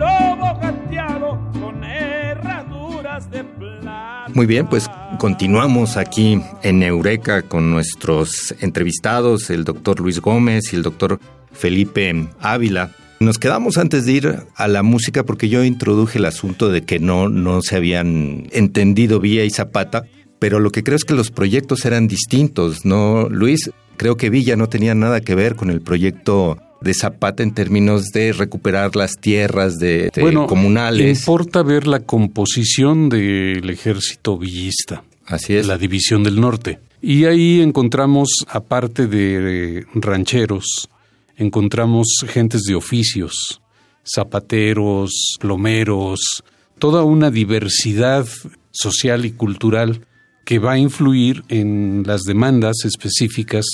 Muy 4.35 4.47
bien, 4.47 4.69
pues 4.69 4.89
continuamos 5.19 5.97
aquí 5.97 6.41
en 6.63 6.83
Eureka 6.83 7.43
con 7.43 7.71
nuestros 7.71 8.55
entrevistados, 8.61 9.51
el 9.51 9.65
doctor 9.65 10.01
Luis 10.01 10.21
Gómez 10.21 10.73
y 10.73 10.77
el 10.77 10.83
doctor 10.83 11.19
Felipe 11.53 12.29
Ávila. 12.39 12.93
Nos 13.19 13.39
quedamos 13.39 13.77
antes 13.77 14.07
de 14.07 14.13
ir 14.13 14.37
a 14.55 14.69
la 14.69 14.83
música 14.83 15.25
porque 15.25 15.49
yo 15.49 15.65
introduje 15.65 16.19
el 16.19 16.25
asunto 16.25 16.71
de 16.71 16.85
que 16.85 17.01
no, 17.01 17.29
no 17.29 17.61
se 17.61 17.77
habían 17.77 18.47
entendido 18.53 19.21
Villa 19.21 19.45
y 19.45 19.51
Zapata, 19.51 20.05
pero 20.39 20.61
lo 20.61 20.71
que 20.71 20.85
creo 20.85 20.97
es 20.97 21.05
que 21.05 21.15
los 21.15 21.31
proyectos 21.31 21.85
eran 21.85 22.07
distintos, 22.07 22.85
¿no, 22.85 23.29
Luis? 23.29 23.71
Creo 23.97 24.17
que 24.17 24.31
Villa 24.31 24.57
no 24.57 24.69
tenía 24.69 24.95
nada 24.95 25.21
que 25.21 25.35
ver 25.35 25.57
con 25.57 25.71
el 25.71 25.83
proyecto 25.83 26.57
de 26.81 26.95
Zapata 26.95 27.43
en 27.43 27.53
términos 27.53 28.07
de 28.13 28.33
recuperar 28.33 28.97
las 28.97 29.17
tierras 29.17 29.79
de, 29.79 30.11
de 30.15 30.23
bueno, 30.23 30.47
comunales. 30.47 31.21
Importa 31.21 31.63
ver 31.63 31.87
la 31.87 32.01
composición 32.01 33.09
del 33.09 33.69
ejército 33.69 34.39
villista. 34.39 35.05
Así 35.27 35.55
es. 35.55 35.67
La 35.67 35.79
división 35.79 36.25
del 36.25 36.41
norte. 36.41 36.79
Y 37.03 37.25
ahí 37.25 37.61
encontramos, 37.61 38.29
aparte 38.49 39.07
de 39.07 39.87
rancheros, 39.95 40.89
encontramos 41.37 42.07
gentes 42.29 42.63
de 42.65 42.75
oficios, 42.75 43.63
zapateros, 44.05 45.37
plomeros, 45.41 46.43
toda 46.79 47.05
una 47.05 47.31
diversidad 47.31 48.27
social 48.71 49.25
y 49.25 49.33
cultural 49.33 50.07
que 50.45 50.59
va 50.59 50.73
a 50.73 50.79
influir 50.79 51.45
en 51.49 52.03
las 52.07 52.23
demandas 52.23 52.85
específicas 52.85 53.65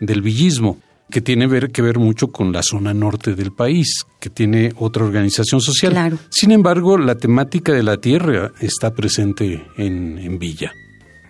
del 0.00 0.22
villismo, 0.22 0.78
que 1.10 1.20
tiene 1.20 1.46
ver, 1.46 1.70
que 1.70 1.82
ver 1.82 1.98
mucho 1.98 2.28
con 2.28 2.52
la 2.52 2.62
zona 2.62 2.94
norte 2.94 3.34
del 3.34 3.52
país, 3.52 4.06
que 4.18 4.30
tiene 4.30 4.72
otra 4.76 5.04
organización 5.04 5.60
social. 5.60 5.92
Claro. 5.92 6.18
Sin 6.30 6.52
embargo, 6.52 6.96
la 6.96 7.16
temática 7.16 7.72
de 7.72 7.82
la 7.82 7.98
tierra 7.98 8.52
está 8.60 8.94
presente 8.94 9.66
en, 9.76 10.18
en 10.18 10.38
Villa. 10.38 10.72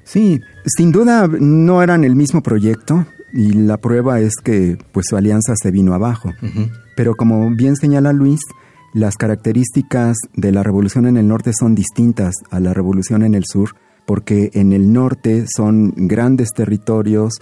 Sí, 0.04 0.40
sin 0.66 0.92
duda 0.92 1.28
no 1.28 1.82
eran 1.82 2.04
el 2.04 2.16
mismo 2.16 2.42
proyecto 2.42 3.06
y 3.32 3.52
la 3.52 3.76
prueba 3.76 4.20
es 4.20 4.34
que 4.42 4.76
pues 4.92 5.06
su 5.08 5.16
alianza 5.16 5.54
se 5.56 5.70
vino 5.70 5.94
abajo. 5.94 6.32
Pero 6.96 7.14
como 7.14 7.48
bien 7.54 7.76
señala 7.76 8.12
Luis, 8.12 8.40
las 8.92 9.16
características 9.16 10.16
de 10.34 10.52
la 10.52 10.62
revolución 10.62 11.06
en 11.06 11.16
el 11.16 11.28
norte 11.28 11.52
son 11.58 11.74
distintas 11.74 12.34
a 12.50 12.58
la 12.60 12.74
revolución 12.74 13.22
en 13.22 13.34
el 13.34 13.44
sur, 13.44 13.76
porque 14.04 14.50
en 14.54 14.72
el 14.72 14.92
norte 14.92 15.44
son 15.46 15.92
grandes 15.96 16.50
territorios 16.50 17.34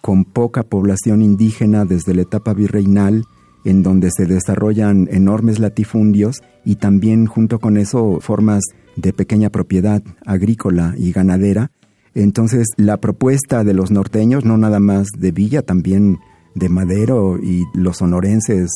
con 0.00 0.24
poca 0.24 0.62
población 0.62 1.22
indígena 1.22 1.84
desde 1.84 2.14
la 2.14 2.22
etapa 2.22 2.54
virreinal, 2.54 3.24
en 3.64 3.82
donde 3.82 4.10
se 4.16 4.26
desarrollan 4.26 5.08
enormes 5.10 5.58
latifundios 5.58 6.40
y 6.64 6.76
también 6.76 7.26
junto 7.26 7.58
con 7.58 7.76
eso 7.76 8.18
formas 8.20 8.62
de 8.94 9.12
pequeña 9.12 9.50
propiedad 9.50 10.02
agrícola 10.24 10.94
y 10.96 11.12
ganadera. 11.12 11.72
Entonces 12.14 12.68
la 12.76 12.98
propuesta 12.98 13.64
de 13.64 13.74
los 13.74 13.90
norteños, 13.90 14.44
no 14.44 14.56
nada 14.56 14.80
más 14.80 15.08
de 15.18 15.32
Villa, 15.32 15.62
también 15.62 16.18
de 16.54 16.68
Madero 16.68 17.38
y 17.42 17.64
los 17.74 17.98
sonorenses 17.98 18.70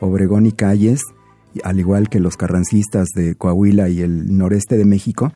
Obregón 0.00 0.46
y 0.46 0.52
Calles, 0.52 1.00
al 1.62 1.78
igual 1.78 2.08
que 2.08 2.20
los 2.20 2.36
carrancistas 2.36 3.08
de 3.14 3.34
Coahuila 3.34 3.88
y 3.88 4.00
el 4.00 4.36
noreste 4.36 4.76
de 4.76 4.84
México, 4.84 5.32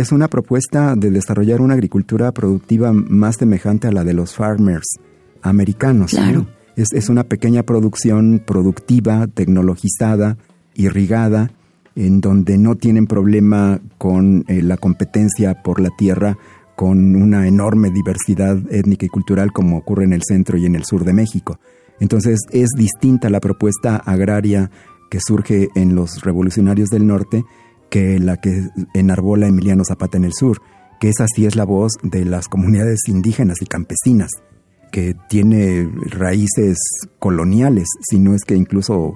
es 0.00 0.10
una 0.10 0.28
propuesta 0.28 0.94
de 0.96 1.10
desarrollar 1.10 1.60
una 1.60 1.74
agricultura 1.74 2.32
productiva 2.32 2.92
más 2.92 3.36
semejante 3.36 3.88
a 3.88 3.92
la 3.92 4.04
de 4.04 4.14
los 4.14 4.34
farmers 4.34 4.86
americanos. 5.42 6.12
Claro. 6.12 6.40
¿no? 6.40 6.48
Es, 6.76 6.88
es 6.92 7.10
una 7.10 7.24
pequeña 7.24 7.62
producción 7.62 8.42
productiva, 8.44 9.26
tecnologizada, 9.26 10.38
irrigada, 10.74 11.50
en 11.94 12.22
donde 12.22 12.56
no 12.56 12.76
tienen 12.76 13.06
problema 13.06 13.80
con 13.98 14.46
eh, 14.48 14.62
la 14.62 14.78
competencia 14.78 15.62
por 15.62 15.78
la 15.78 15.90
tierra 15.90 16.38
con 16.74 17.14
una 17.14 17.46
enorme 17.46 17.90
diversidad 17.90 18.56
étnica 18.70 19.04
y 19.04 19.10
cultural 19.10 19.52
como 19.52 19.76
ocurre 19.76 20.04
en 20.04 20.14
el 20.14 20.22
centro 20.26 20.56
y 20.56 20.64
en 20.64 20.74
el 20.74 20.84
sur 20.84 21.04
de 21.04 21.12
México. 21.12 21.60
Entonces 22.00 22.40
es 22.50 22.70
distinta 22.78 23.28
la 23.28 23.40
propuesta 23.40 23.96
agraria 23.96 24.70
que 25.10 25.20
surge 25.20 25.68
en 25.74 25.94
los 25.94 26.22
revolucionarios 26.22 26.88
del 26.88 27.06
norte 27.06 27.44
que 27.92 28.18
la 28.18 28.38
que 28.38 28.70
enarbola 28.94 29.46
Emiliano 29.46 29.84
Zapata 29.84 30.16
en 30.16 30.24
el 30.24 30.32
sur, 30.32 30.62
que 30.98 31.10
esa 31.10 31.26
sí 31.34 31.44
es 31.44 31.56
la 31.56 31.64
voz 31.64 31.92
de 32.02 32.24
las 32.24 32.48
comunidades 32.48 33.00
indígenas 33.06 33.58
y 33.60 33.66
campesinas, 33.66 34.30
que 34.90 35.14
tiene 35.28 35.88
raíces 36.10 36.78
coloniales, 37.18 37.86
si 38.08 38.18
no 38.18 38.34
es 38.34 38.44
que 38.44 38.56
incluso 38.56 39.12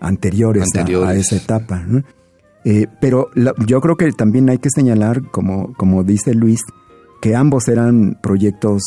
anteriores, 0.00 0.64
a- 0.64 0.66
esa 1.20 1.36
etapa. 1.36 1.84
¿no? 1.86 2.02
Eh, 2.64 2.86
pero 3.02 3.28
la- 3.34 3.54
yo 3.66 3.80
creo 3.80 3.96
que 3.96 4.10
también 4.12 4.48
hay 4.50 4.58
que 4.58 4.70
señalar, 4.74 5.22
como, 5.30 5.72
como 5.74 6.02
dice 6.04 6.34
Luis, 6.34 6.60
que 7.20 7.36
ambos 7.36 7.68
eran 7.68 8.18
proyectos 8.22 8.82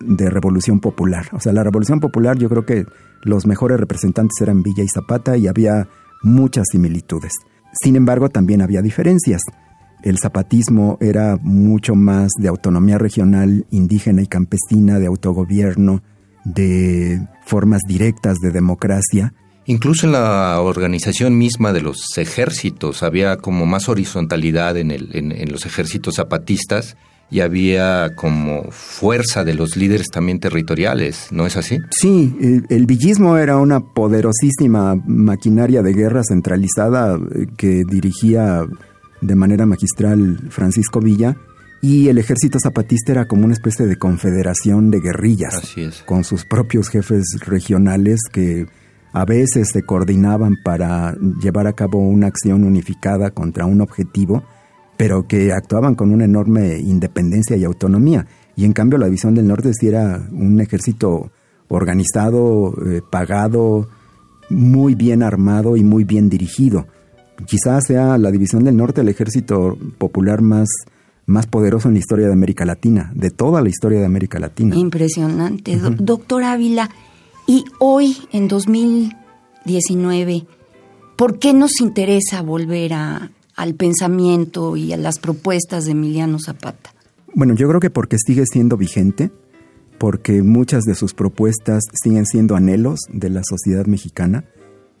de 0.00 0.28
revolución 0.28 0.80
popular. 0.80 1.28
O 1.32 1.40
sea, 1.40 1.52
la 1.52 1.62
revolución 1.64 2.00
popular 2.00 2.36
yo 2.38 2.48
creo 2.50 2.66
que 2.66 2.84
los 3.22 3.46
mejores 3.46 3.78
representantes 3.80 4.40
eran 4.42 4.62
Villa 4.62 4.82
y 4.84 4.88
Zapata 4.88 5.36
y 5.38 5.46
había 5.46 5.88
muchas 6.22 6.66
similitudes. 6.70 7.32
Sin 7.82 7.96
embargo, 7.96 8.28
también 8.28 8.62
había 8.62 8.82
diferencias. 8.82 9.42
El 10.02 10.18
zapatismo 10.18 10.98
era 11.00 11.38
mucho 11.42 11.94
más 11.94 12.30
de 12.38 12.48
autonomía 12.48 12.98
regional, 12.98 13.66
indígena 13.70 14.22
y 14.22 14.26
campesina, 14.26 14.98
de 14.98 15.06
autogobierno, 15.06 16.02
de 16.44 17.26
formas 17.44 17.80
directas 17.88 18.38
de 18.38 18.50
democracia. 18.50 19.32
Incluso 19.66 20.06
en 20.06 20.12
la 20.12 20.60
organización 20.60 21.38
misma 21.38 21.72
de 21.72 21.80
los 21.80 22.18
ejércitos 22.18 23.02
había 23.02 23.38
como 23.38 23.64
más 23.64 23.88
horizontalidad 23.88 24.76
en, 24.76 24.90
el, 24.90 25.08
en, 25.14 25.50
los 25.50 25.64
ejércitos 25.64 26.16
zapatistas 26.16 26.98
y 27.34 27.40
había 27.40 28.14
como 28.14 28.70
fuerza 28.70 29.42
de 29.42 29.54
los 29.54 29.76
líderes 29.76 30.06
también 30.06 30.38
territoriales, 30.38 31.26
¿no 31.32 31.46
es 31.46 31.56
así? 31.56 31.80
Sí, 31.90 32.32
el, 32.40 32.64
el 32.68 32.86
villismo 32.86 33.36
era 33.38 33.56
una 33.56 33.80
poderosísima 33.80 34.94
maquinaria 35.04 35.82
de 35.82 35.94
guerra 35.94 36.22
centralizada 36.22 37.16
eh, 37.16 37.46
que 37.56 37.82
dirigía 37.90 38.64
de 39.20 39.34
manera 39.34 39.66
magistral 39.66 40.38
Francisco 40.50 41.00
Villa 41.00 41.36
y 41.82 42.06
el 42.06 42.18
ejército 42.18 42.60
zapatista 42.62 43.10
era 43.10 43.26
como 43.26 43.46
una 43.46 43.54
especie 43.54 43.86
de 43.86 43.96
confederación 43.96 44.92
de 44.92 45.00
guerrillas 45.00 45.56
Así 45.56 45.80
es. 45.82 46.04
con 46.06 46.22
sus 46.22 46.44
propios 46.44 46.88
jefes 46.88 47.24
regionales 47.40 48.20
que 48.32 48.66
a 49.12 49.24
veces 49.24 49.70
se 49.72 49.82
coordinaban 49.82 50.54
para 50.64 51.16
llevar 51.42 51.66
a 51.66 51.72
cabo 51.72 51.98
una 51.98 52.28
acción 52.28 52.62
unificada 52.62 53.32
contra 53.32 53.66
un 53.66 53.80
objetivo, 53.80 54.44
pero 54.96 55.26
que 55.26 55.52
actuaban 55.52 55.94
con 55.94 56.12
una 56.12 56.24
enorme 56.24 56.78
independencia 56.78 57.56
y 57.56 57.64
autonomía. 57.64 58.26
Y 58.56 58.64
en 58.64 58.72
cambio 58.72 58.98
la 58.98 59.06
División 59.06 59.34
del 59.34 59.48
Norte 59.48 59.72
sí 59.74 59.88
era 59.88 60.28
un 60.32 60.60
ejército 60.60 61.30
organizado, 61.68 62.74
eh, 62.86 63.02
pagado, 63.08 63.88
muy 64.50 64.94
bien 64.94 65.22
armado 65.22 65.76
y 65.76 65.82
muy 65.82 66.04
bien 66.04 66.28
dirigido. 66.28 66.86
Quizás 67.46 67.86
sea 67.86 68.16
la 68.18 68.30
División 68.30 68.64
del 68.64 68.76
Norte 68.76 69.00
el 69.00 69.08
ejército 69.08 69.76
popular 69.98 70.40
más, 70.40 70.68
más 71.26 71.46
poderoso 71.46 71.88
en 71.88 71.94
la 71.94 72.00
historia 72.00 72.26
de 72.26 72.32
América 72.32 72.64
Latina, 72.64 73.10
de 73.14 73.30
toda 73.30 73.60
la 73.60 73.68
historia 73.68 73.98
de 73.98 74.06
América 74.06 74.38
Latina. 74.38 74.76
Impresionante. 74.76 75.76
Doctor 75.76 76.44
Ávila, 76.44 76.90
y 77.46 77.64
hoy, 77.78 78.16
en 78.32 78.48
2019, 78.48 80.46
¿por 81.16 81.38
qué 81.38 81.52
nos 81.52 81.80
interesa 81.80 82.40
volver 82.42 82.94
a, 82.94 83.30
al 83.56 83.74
pensamiento 83.74 84.76
y 84.76 84.92
a 84.92 84.96
las 84.96 85.18
propuestas 85.18 85.84
de 85.84 85.92
Emiliano 85.92 86.38
Zapata? 86.38 86.94
Bueno, 87.34 87.54
yo 87.54 87.68
creo 87.68 87.80
que 87.80 87.90
porque 87.90 88.16
sigue 88.18 88.44
siendo 88.46 88.76
vigente, 88.76 89.30
porque 89.98 90.42
muchas 90.42 90.84
de 90.84 90.94
sus 90.94 91.14
propuestas 91.14 91.84
siguen 91.92 92.26
siendo 92.26 92.56
anhelos 92.56 93.00
de 93.08 93.30
la 93.30 93.42
sociedad 93.44 93.86
mexicana, 93.86 94.44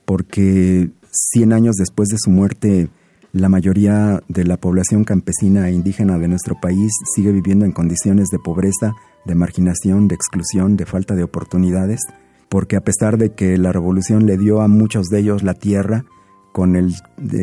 porque 0.04 0.90
100 1.32 1.52
años 1.52 1.76
después 1.76 2.08
de 2.08 2.18
su 2.18 2.30
muerte, 2.30 2.88
la 3.32 3.48
mayoría 3.48 4.22
de 4.28 4.44
la 4.44 4.56
población 4.56 5.04
campesina 5.04 5.68
e 5.68 5.72
indígena 5.72 6.18
de 6.18 6.28
nuestro 6.28 6.60
país 6.60 6.92
sigue 7.14 7.32
viviendo 7.32 7.64
en 7.64 7.72
condiciones 7.72 8.28
de 8.28 8.38
pobreza, 8.38 8.92
de 9.24 9.34
marginación, 9.34 10.08
de 10.08 10.14
exclusión, 10.14 10.76
de 10.76 10.86
falta 10.86 11.14
de 11.14 11.24
oportunidades 11.24 12.00
porque 12.54 12.76
a 12.76 12.82
pesar 12.82 13.18
de 13.18 13.32
que 13.32 13.58
la 13.58 13.72
revolución 13.72 14.26
le 14.26 14.38
dio 14.38 14.60
a 14.60 14.68
muchos 14.68 15.08
de 15.08 15.18
ellos 15.18 15.42
la 15.42 15.54
tierra, 15.54 16.04
con 16.54 16.76
el 16.76 16.94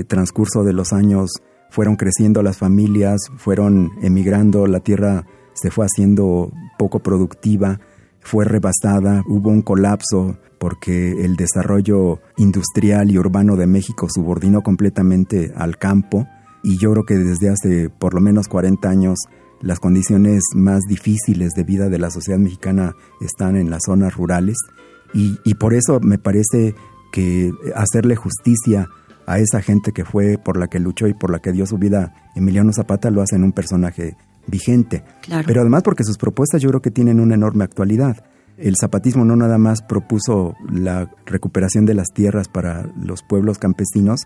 transcurso 0.08 0.64
de 0.64 0.72
los 0.72 0.94
años 0.94 1.32
fueron 1.70 1.98
creciendo 1.98 2.42
las 2.44 2.58
familias, 2.58 3.20
fueron 3.36 3.92
emigrando, 4.02 4.68
la 4.68 4.80
tierra 4.80 5.26
se 5.54 5.70
fue 5.70 5.86
haciendo 5.86 6.50
poco 6.80 7.00
productiva, 7.00 7.82
fue 8.22 8.46
rebasada, 8.46 9.22
hubo 9.28 9.50
un 9.50 9.64
colapso 9.64 10.38
porque 10.60 11.26
el 11.26 11.36
desarrollo 11.36 12.22
industrial 12.38 13.12
y 13.12 13.18
urbano 13.18 13.58
de 13.58 13.68
México 13.68 14.08
subordinó 14.10 14.62
completamente 14.62 15.52
al 15.58 15.78
campo 15.78 16.26
y 16.64 16.78
yo 16.78 16.94
creo 16.94 17.04
que 17.04 17.18
desde 17.18 17.50
hace 17.50 17.90
por 17.90 18.14
lo 18.14 18.22
menos 18.22 18.48
40 18.48 18.88
años 18.88 19.20
las 19.60 19.82
condiciones 19.82 20.44
más 20.56 20.84
difíciles 20.88 21.52
de 21.52 21.66
vida 21.66 21.90
de 21.90 22.00
la 22.00 22.12
sociedad 22.12 22.40
mexicana 22.40 22.96
están 23.20 23.58
en 23.58 23.70
las 23.70 23.84
zonas 23.88 24.16
rurales 24.16 24.56
y, 25.14 25.56
por 25.56 25.74
eso 25.74 26.00
me 26.00 26.18
parece 26.18 26.74
que 27.12 27.52
hacerle 27.76 28.16
justicia 28.16 28.88
a 29.28 29.40
esa 29.40 29.62
gente 29.62 29.92
que 29.92 30.06
fue 30.06 30.38
por 30.38 30.58
la 30.58 30.68
que 30.68 30.80
luchó 30.80 31.08
y 31.08 31.14
por 31.14 31.32
la 31.32 31.40
que 31.40 31.52
dio 31.52 31.66
su 31.66 31.78
vida 31.78 32.14
Emiliano 32.36 32.72
Zapata 32.74 33.10
lo 33.12 33.22
hace 33.22 33.36
en 33.36 33.44
un 33.44 33.52
personaje 33.52 34.16
vigente. 34.48 35.04
Pero 35.46 35.62
además 35.62 35.84
porque 35.84 36.04
sus 36.04 36.18
propuestas 36.18 36.62
yo 36.62 36.70
creo 36.70 36.82
que 36.82 36.92
tienen 36.92 37.20
una 37.20 37.36
enorme 37.36 37.64
actualidad. 37.64 38.26
El 38.58 38.76
zapatismo 38.76 39.26
no 39.26 39.36
nada 39.36 39.58
más 39.58 39.82
propuso 39.82 40.56
la 40.72 41.10
recuperación 41.26 41.86
de 41.86 41.96
las 41.96 42.10
tierras 42.14 42.48
para 42.48 42.88
los 42.96 43.24
pueblos 43.24 43.58
campesinos, 43.58 44.22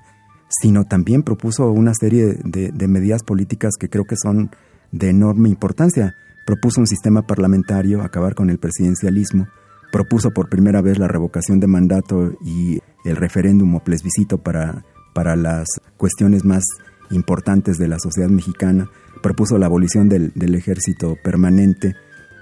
sino 0.50 0.86
también 0.86 1.24
propuso 1.24 1.72
una 1.72 1.94
serie 1.94 2.38
de, 2.44 2.72
de 2.72 2.88
medidas 2.88 3.24
políticas 3.24 3.76
que 3.80 3.90
creo 3.90 4.06
que 4.06 4.16
son 4.22 4.52
de 4.92 5.10
enorme 5.10 5.50
importancia. 5.50 6.16
Propuso 6.46 6.82
un 6.82 6.88
sistema 6.88 7.26
parlamentario, 7.26 8.02
acabar 8.02 8.36
con 8.36 8.50
el 8.50 8.60
presidencialismo, 8.60 9.48
propuso 9.96 10.32
por 10.32 10.50
primera 10.50 10.82
vez 10.82 11.00
la 11.00 11.08
revocación 11.08 11.62
de 11.62 11.68
mandato 11.68 12.34
y 12.44 12.82
el 13.06 13.16
referéndum 13.16 13.76
o 13.76 13.80
plebiscito 13.80 14.38
para, 14.38 14.84
para 15.14 15.38
las 15.38 15.68
cuestiones 15.96 16.44
más 16.44 16.66
importantes 17.12 17.78
de 17.78 17.88
la 17.88 17.98
sociedad 17.98 18.28
mexicana, 18.28 18.90
propuso 19.24 19.58
la 19.58 19.68
abolición 19.68 20.10
del, 20.10 20.34
ejército 20.54 21.16
permanente, 21.24 21.96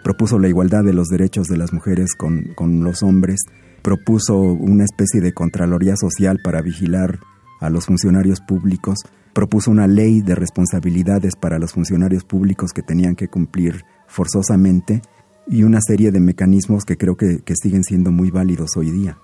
propuso 0.03 0.39
la 0.39 0.47
igualdad 0.47 0.83
de 0.83 0.93
los 0.93 1.09
derechos 1.09 1.45
de 1.45 1.57
las 1.57 1.73
mujeres 1.73 2.15
con, 2.15 2.55
con 2.55 2.83
los 2.83 3.03
hombres, 3.03 3.41
propuso 3.83 4.35
una 4.35 4.85
especie 4.85 5.21
de 5.21 5.33
contraloría 5.33 5.95
social 5.95 6.39
para 6.43 6.63
vigilar 6.63 7.19
a 7.61 7.69
los 7.69 7.85
funcionarios 7.85 8.41
públicos, 8.41 8.97
propuso 9.31 9.69
una 9.69 9.85
ley 9.85 10.21
de 10.21 10.33
responsabilidades 10.33 11.35
para 11.35 11.59
los 11.59 11.73
funcionarios 11.73 12.23
públicos 12.23 12.71
que 12.73 12.81
tenían 12.81 13.15
que 13.15 13.27
cumplir 13.27 13.85
forzosamente 14.07 15.03
y 15.47 15.63
una 15.63 15.79
serie 15.81 16.11
de 16.11 16.19
mecanismos 16.19 16.85
que 16.85 16.97
creo 16.97 17.15
que, 17.15 17.41
siguen 17.55 17.83
siendo 17.83 18.11
muy 18.11 18.31
válidos 18.31 18.71
hoy 18.77 18.91
día. 18.91 19.17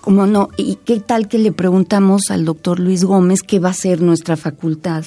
¿Cómo 0.00 0.26
no? 0.26 0.50
¿Y 0.56 0.76
qué 0.84 1.00
tal 1.00 1.28
que 1.28 1.38
le 1.38 1.52
preguntamos 1.52 2.30
al 2.30 2.44
doctor 2.44 2.78
Luis 2.78 3.04
Gómez 3.04 3.40
qué 3.42 3.58
va 3.58 3.70
a 3.70 3.74
ser 3.74 4.02
nuestra 4.02 4.36
facultad? 4.36 5.04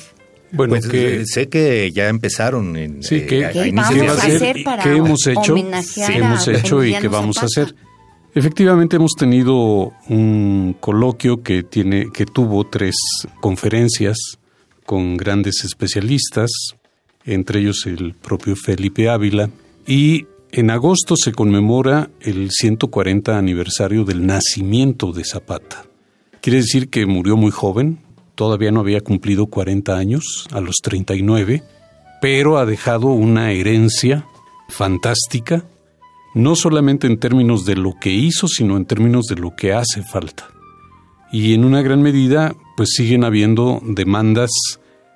Bueno, 0.51 0.71
pues, 0.71 0.87
que, 0.87 1.21
eh, 1.21 1.25
sé 1.25 1.49
que 1.49 1.91
ya 1.91 2.07
empezaron 2.07 2.75
en, 2.77 3.03
sí, 3.03 3.21
que, 3.25 3.41
eh, 3.41 3.49
¿Qué 3.51 3.71
vamos 3.71 4.07
a 4.07 4.27
hacer 4.27 4.63
para 4.63 4.83
¿qué 4.83 4.95
hemos 4.95 5.27
hecho, 5.27 5.55
qué 5.55 6.15
hemos 6.15 6.47
hecho 6.47 6.83
y 6.83 6.95
qué 6.95 7.07
vamos 7.07 7.37
a 7.37 7.45
hacer. 7.45 7.75
Efectivamente 8.33 8.95
hemos 8.95 9.13
tenido 9.17 9.93
un 10.09 10.75
coloquio 10.79 11.41
que 11.43 11.63
tiene 11.63 12.11
que 12.13 12.25
tuvo 12.25 12.65
tres 12.65 12.95
conferencias 13.41 14.17
con 14.85 15.17
grandes 15.17 15.63
especialistas, 15.65 16.49
entre 17.25 17.59
ellos 17.59 17.85
el 17.85 18.13
propio 18.13 18.55
Felipe 18.55 19.09
Ávila 19.09 19.49
y 19.85 20.27
en 20.51 20.71
agosto 20.71 21.15
se 21.15 21.33
conmemora 21.33 22.09
el 22.21 22.49
140 22.51 23.37
aniversario 23.37 24.05
del 24.05 24.25
nacimiento 24.25 25.11
de 25.11 25.23
Zapata. 25.23 25.85
Quiere 26.41 26.59
decir 26.59 26.89
que 26.89 27.05
murió 27.05 27.35
muy 27.35 27.51
joven, 27.51 27.99
todavía 28.35 28.71
no 28.71 28.79
había 28.79 29.01
cumplido 29.01 29.47
40 29.47 29.97
años, 29.97 30.47
a 30.51 30.61
los 30.61 30.77
39, 30.81 31.63
pero 32.21 32.57
ha 32.57 32.65
dejado 32.65 33.07
una 33.07 33.51
herencia 33.51 34.25
fantástica, 34.69 35.65
no 36.33 36.55
solamente 36.55 37.07
en 37.07 37.19
términos 37.19 37.65
de 37.65 37.75
lo 37.75 37.93
que 37.99 38.11
hizo, 38.11 38.47
sino 38.47 38.77
en 38.77 38.85
términos 38.85 39.25
de 39.25 39.35
lo 39.35 39.55
que 39.55 39.73
hace 39.73 40.03
falta. 40.03 40.47
Y 41.31 41.53
en 41.53 41.65
una 41.65 41.81
gran 41.81 42.01
medida, 42.01 42.55
pues 42.77 42.91
siguen 42.95 43.23
habiendo 43.23 43.81
demandas 43.83 44.51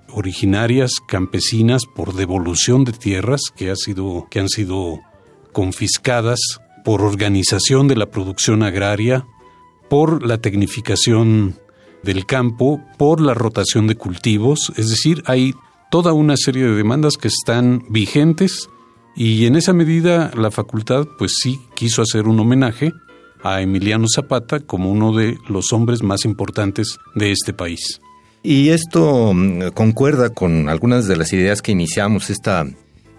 originarias 0.10 0.94
campesinas 1.08 1.84
por 1.86 2.14
devolución 2.16 2.84
de 2.84 2.92
tierras 2.92 3.42
que, 3.56 3.72
ha 3.72 3.76
sido, 3.76 4.28
que 4.30 4.40
han 4.40 4.50
sido 4.50 5.00
confiscadas 5.52 6.40
por 6.84 7.02
organización 7.02 7.88
de 7.88 7.96
la 7.96 8.08
producción 8.08 8.64
agraria, 8.64 9.26
por 9.90 10.26
la 10.26 10.40
tecnificación 10.40 11.60
del 12.04 12.26
campo, 12.26 12.82
por 12.98 13.22
la 13.22 13.34
rotación 13.34 13.88
de 13.88 13.96
cultivos, 13.96 14.72
es 14.78 14.90
decir, 14.90 15.24
hay 15.26 15.54
toda 15.92 16.14
una 16.14 16.38
serie 16.38 16.64
de 16.64 16.76
demandas 16.76 17.18
que 17.18 17.28
están 17.28 17.84
vigentes 17.90 18.70
y 19.16 19.46
en 19.46 19.56
esa 19.56 19.74
medida 19.74 20.32
la 20.36 20.50
facultad 20.52 21.06
pues 21.18 21.36
sí 21.42 21.60
quiso 21.76 22.02
hacer 22.02 22.28
un 22.28 22.40
homenaje 22.40 22.94
a 23.44 23.62
Emiliano 23.62 24.08
Zapata 24.14 24.62
como 24.62 24.92
uno 24.92 25.14
de 25.14 25.38
los 25.50 25.74
hombres 25.74 26.02
más 26.02 26.26
importantes 26.26 26.98
de 27.16 27.32
este 27.32 27.54
país. 27.54 28.00
Y 28.44 28.70
esto 28.70 29.34
mm, 29.34 29.72
concuerda 29.74 30.30
con 30.30 30.70
algunas 30.70 31.08
de 31.08 31.18
las 31.18 31.34
ideas 31.34 31.62
que 31.62 31.72
iniciamos 31.72 32.30
esta 32.30 32.66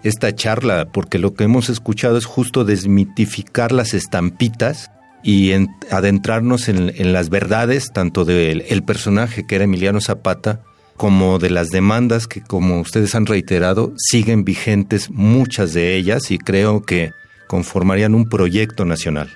esta 0.03 0.35
charla, 0.35 0.89
porque 0.91 1.17
lo 1.17 1.33
que 1.33 1.45
hemos 1.45 1.69
escuchado 1.69 2.17
es 2.17 2.25
justo 2.25 2.65
desmitificar 2.65 3.71
las 3.71 3.93
estampitas 3.93 4.91
y 5.23 5.53
adentrarnos 5.89 6.67
en, 6.67 7.13
las 7.13 7.29
verdades 7.29 7.91
tanto 7.93 8.25
del 8.25 8.83
personaje 8.83 9.45
que 9.47 9.55
era 9.55 9.63
Emiliano 9.63 10.01
Zapata 10.01 10.61
como 10.97 11.39
de 11.39 11.49
las 11.49 11.69
demandas 11.69 12.27
que, 12.27 12.41
como 12.41 12.79
ustedes 12.79 13.15
han 13.15 13.25
reiterado, 13.25 13.93
siguen 13.97 14.43
vigentes 14.43 15.09
muchas 15.09 15.73
de 15.73 15.95
ellas 15.95 16.29
y 16.29 16.37
creo 16.37 16.83
que 16.83 17.11
conformarían 17.47 18.15
un 18.15 18.29
proyecto 18.29 18.85
nacional. 18.85 19.29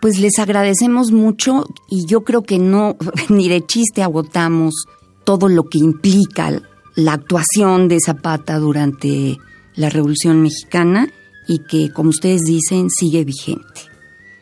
Pues 0.00 0.18
les 0.18 0.38
agradecemos 0.38 1.10
mucho 1.10 1.66
y 1.88 2.06
yo 2.06 2.22
creo 2.22 2.42
que 2.42 2.58
no, 2.58 2.96
ni 3.28 3.48
de 3.48 3.64
chiste 3.64 4.02
agotamos 4.02 4.74
todo 5.24 5.48
lo 5.48 5.64
que 5.64 5.78
implica 5.78 6.60
la 6.94 7.12
actuación 7.12 7.88
de 7.88 7.98
Zapata 8.04 8.58
durante 8.58 9.38
la 9.78 9.88
Revolución 9.88 10.42
Mexicana 10.42 11.08
y 11.46 11.60
que, 11.60 11.90
como 11.92 12.10
ustedes 12.10 12.42
dicen, 12.42 12.90
sigue 12.90 13.24
vigente. 13.24 13.88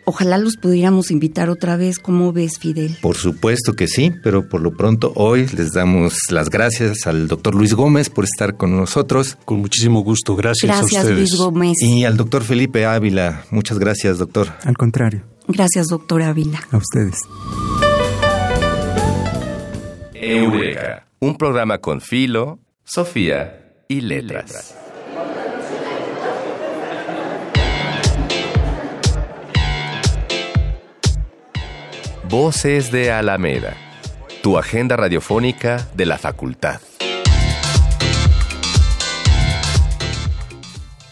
Ojalá 0.09 0.39
los 0.39 0.57
pudiéramos 0.57 1.11
invitar 1.11 1.51
otra 1.51 1.77
vez, 1.77 1.99
¿cómo 1.99 2.33
ves, 2.33 2.59
Fidel? 2.59 2.97
Por 3.03 3.17
supuesto 3.17 3.75
que 3.75 3.87
sí, 3.87 4.13
pero 4.23 4.49
por 4.49 4.61
lo 4.61 4.73
pronto 4.77 5.13
hoy 5.17 5.47
les 5.49 5.73
damos 5.73 6.17
las 6.31 6.49
gracias 6.49 7.07
al 7.07 7.29
doctor 7.29 7.55
Luis 7.55 7.75
Gómez 7.75 8.09
por 8.09 8.25
estar 8.25 8.57
con 8.57 8.77
nosotros. 8.77 9.37
Con 9.45 9.59
muchísimo 9.59 10.01
gusto, 10.01 10.37
gracias, 10.37 10.81
a 10.81 10.85
ustedes. 10.85 11.11
Luis 11.11 11.35
Gómez. 11.37 11.75
Y 11.81 12.05
al 12.05 12.17
doctor 12.17 12.43
Felipe 12.45 12.87
Ávila, 12.87 13.45
muchas 13.51 13.79
gracias, 13.79 14.19
doctor. 14.19 14.49
Al 14.63 14.77
contrario. 14.77 15.23
Gracias, 15.49 15.89
doctor 15.89 16.23
Ávila. 16.23 16.61
A 16.71 16.77
ustedes. 16.79 17.19
Eureka, 20.15 21.09
un 21.19 21.37
programa 21.37 21.79
con 21.79 22.01
Filo, 22.01 22.61
Sofía 22.85 23.85
y 23.89 24.01
letras. 24.01 24.86
Voces 32.29 32.91
de 32.91 33.13
Alameda, 33.13 33.77
tu 34.43 34.59
agenda 34.59 34.97
radiofónica 34.97 35.89
de 35.97 36.07
la 36.07 36.19
facultad. 36.19 36.81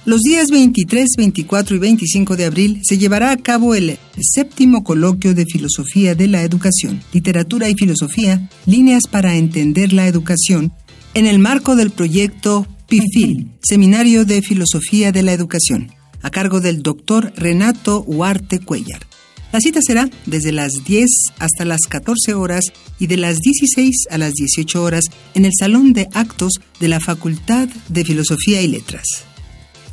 Los 0.04 0.22
días 0.22 0.48
23, 0.50 1.10
24 1.16 1.76
y 1.76 1.78
25 1.78 2.36
de 2.36 2.46
abril 2.46 2.80
se 2.82 2.98
llevará 2.98 3.30
a 3.30 3.36
cabo 3.36 3.76
el 3.76 3.96
séptimo 4.20 4.82
coloquio 4.82 5.34
de 5.34 5.46
Filosofía 5.46 6.16
de 6.16 6.26
la 6.26 6.42
Educación, 6.42 7.00
Literatura 7.12 7.68
y 7.68 7.74
Filosofía, 7.74 8.50
líneas 8.66 9.04
para 9.08 9.36
entender 9.36 9.92
la 9.92 10.08
educación, 10.08 10.72
en 11.14 11.26
el 11.26 11.38
marco 11.38 11.76
del 11.76 11.92
proyecto 11.92 12.66
PIFIL, 12.88 13.52
Seminario 13.62 14.24
de 14.24 14.42
Filosofía 14.42 15.12
de 15.12 15.22
la 15.22 15.32
Educación, 15.32 15.92
a 16.22 16.30
cargo 16.30 16.60
del 16.60 16.82
doctor 16.82 17.32
Renato 17.36 18.00
Huarte 18.00 18.58
Cuellar. 18.58 19.13
La 19.54 19.60
cita 19.60 19.78
será 19.86 20.10
desde 20.26 20.50
las 20.50 20.72
10 20.84 21.08
hasta 21.38 21.64
las 21.64 21.82
14 21.88 22.34
horas 22.34 22.64
y 22.98 23.06
de 23.06 23.16
las 23.16 23.38
16 23.38 24.06
a 24.10 24.18
las 24.18 24.32
18 24.32 24.82
horas 24.82 25.04
en 25.34 25.44
el 25.44 25.52
Salón 25.56 25.92
de 25.92 26.08
Actos 26.12 26.54
de 26.80 26.88
la 26.88 26.98
Facultad 26.98 27.68
de 27.88 28.04
Filosofía 28.04 28.62
y 28.62 28.66
Letras. 28.66 29.06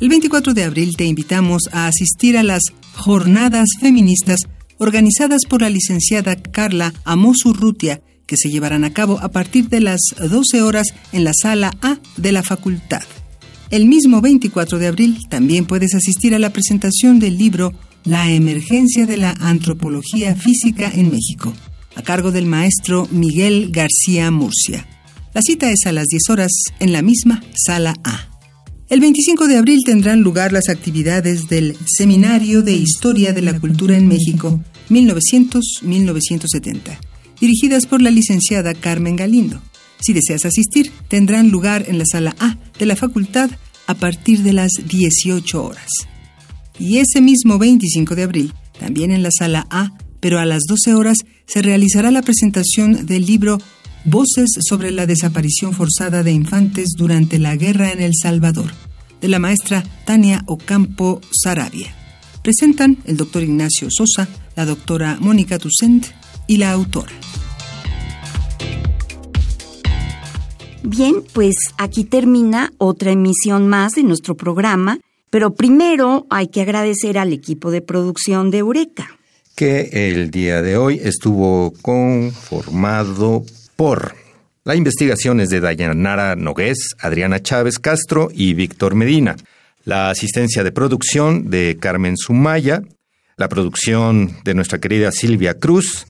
El 0.00 0.08
24 0.08 0.52
de 0.52 0.64
abril 0.64 0.96
te 0.96 1.04
invitamos 1.04 1.62
a 1.70 1.86
asistir 1.86 2.36
a 2.36 2.42
las 2.42 2.62
Jornadas 2.94 3.68
Feministas 3.80 4.40
organizadas 4.78 5.42
por 5.48 5.62
la 5.62 5.70
licenciada 5.70 6.34
Carla 6.34 6.92
Amosurrutia, 7.04 8.02
que 8.26 8.36
se 8.36 8.50
llevarán 8.50 8.82
a 8.82 8.92
cabo 8.92 9.20
a 9.20 9.28
partir 9.28 9.68
de 9.68 9.78
las 9.78 10.00
12 10.18 10.60
horas 10.62 10.88
en 11.12 11.22
la 11.22 11.34
sala 11.40 11.70
A 11.82 12.00
de 12.16 12.32
la 12.32 12.42
facultad. 12.42 13.04
El 13.70 13.86
mismo 13.86 14.20
24 14.20 14.80
de 14.80 14.88
abril 14.88 15.18
también 15.30 15.66
puedes 15.66 15.94
asistir 15.94 16.34
a 16.34 16.40
la 16.40 16.52
presentación 16.52 17.20
del 17.20 17.38
libro 17.38 17.72
La 18.04 18.32
emergencia 18.32 19.06
de 19.06 19.16
la 19.16 19.30
antropología 19.30 20.34
física 20.34 20.90
en 20.92 21.12
México, 21.12 21.54
a 21.94 22.02
cargo 22.02 22.32
del 22.32 22.46
maestro 22.46 23.06
Miguel 23.12 23.70
García 23.70 24.28
Murcia. 24.32 24.88
La 25.34 25.40
cita 25.40 25.70
es 25.70 25.86
a 25.86 25.92
las 25.92 26.08
10 26.08 26.30
horas 26.30 26.50
en 26.80 26.92
la 26.92 27.00
misma 27.00 27.44
sala 27.54 27.94
A. 28.02 28.28
El 28.88 28.98
25 28.98 29.46
de 29.46 29.56
abril 29.56 29.82
tendrán 29.86 30.22
lugar 30.22 30.52
las 30.52 30.68
actividades 30.68 31.48
del 31.48 31.76
Seminario 31.86 32.62
de 32.62 32.72
Historia 32.72 33.32
de 33.32 33.42
la 33.42 33.60
Cultura 33.60 33.96
en 33.96 34.08
México 34.08 34.60
1900-1970, 34.90 36.98
dirigidas 37.40 37.86
por 37.86 38.02
la 38.02 38.10
licenciada 38.10 38.74
Carmen 38.74 39.14
Galindo. 39.14 39.62
Si 40.00 40.12
deseas 40.12 40.44
asistir, 40.44 40.90
tendrán 41.06 41.50
lugar 41.50 41.84
en 41.88 41.98
la 41.98 42.04
sala 42.04 42.34
A 42.40 42.58
de 42.80 42.86
la 42.86 42.96
facultad 42.96 43.48
a 43.86 43.94
partir 43.94 44.42
de 44.42 44.54
las 44.54 44.72
18 44.88 45.64
horas. 45.64 45.86
Y 46.82 46.98
ese 46.98 47.20
mismo 47.20 47.58
25 47.58 48.16
de 48.16 48.24
abril, 48.24 48.54
también 48.76 49.12
en 49.12 49.22
la 49.22 49.30
sala 49.30 49.68
A, 49.70 49.92
pero 50.18 50.40
a 50.40 50.44
las 50.44 50.64
12 50.66 50.94
horas, 50.94 51.18
se 51.46 51.62
realizará 51.62 52.10
la 52.10 52.22
presentación 52.22 53.06
del 53.06 53.24
libro 53.24 53.58
Voces 54.04 54.50
sobre 54.68 54.90
la 54.90 55.06
desaparición 55.06 55.74
forzada 55.74 56.24
de 56.24 56.32
infantes 56.32 56.94
durante 56.98 57.38
la 57.38 57.54
guerra 57.54 57.92
en 57.92 58.00
El 58.00 58.14
Salvador, 58.20 58.72
de 59.20 59.28
la 59.28 59.38
maestra 59.38 59.84
Tania 60.04 60.42
Ocampo 60.48 61.20
Sarabia. 61.30 61.94
Presentan 62.42 62.98
el 63.04 63.16
doctor 63.16 63.44
Ignacio 63.44 63.86
Sosa, 63.88 64.28
la 64.56 64.64
doctora 64.64 65.18
Mónica 65.20 65.60
Tucent 65.60 66.06
y 66.48 66.56
la 66.56 66.72
autora. 66.72 67.12
Bien, 70.82 71.22
pues 71.32 71.54
aquí 71.78 72.02
termina 72.02 72.72
otra 72.78 73.12
emisión 73.12 73.68
más 73.68 73.92
de 73.92 74.02
nuestro 74.02 74.36
programa, 74.36 74.98
pero 75.32 75.54
primero 75.54 76.26
hay 76.28 76.48
que 76.48 76.60
agradecer 76.60 77.16
al 77.16 77.32
equipo 77.32 77.70
de 77.70 77.80
producción 77.80 78.50
de 78.50 78.58
Eureka. 78.58 79.16
Que 79.56 80.10
el 80.10 80.30
día 80.30 80.60
de 80.60 80.76
hoy 80.76 81.00
estuvo 81.02 81.72
conformado 81.80 83.42
por 83.74 84.14
la 84.64 84.76
investigación 84.76 85.40
es 85.40 85.48
de 85.48 85.60
Dayanara 85.60 86.36
Nogués, 86.36 86.90
Adriana 87.00 87.40
Chávez 87.40 87.78
Castro 87.78 88.28
y 88.30 88.52
Víctor 88.52 88.94
Medina. 88.94 89.36
La 89.86 90.10
asistencia 90.10 90.62
de 90.64 90.70
producción 90.70 91.48
de 91.48 91.78
Carmen 91.80 92.18
Sumaya. 92.18 92.82
La 93.38 93.48
producción 93.48 94.36
de 94.44 94.52
nuestra 94.52 94.80
querida 94.80 95.12
Silvia 95.12 95.54
Cruz 95.54 96.08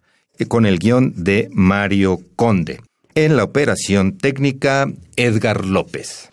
con 0.48 0.66
el 0.66 0.80
guion 0.80 1.14
de 1.16 1.48
Mario 1.52 2.18
Conde. 2.34 2.80
En 3.14 3.36
la 3.36 3.44
operación 3.44 4.18
técnica, 4.18 4.92
Edgar 5.14 5.64
López. 5.64 6.28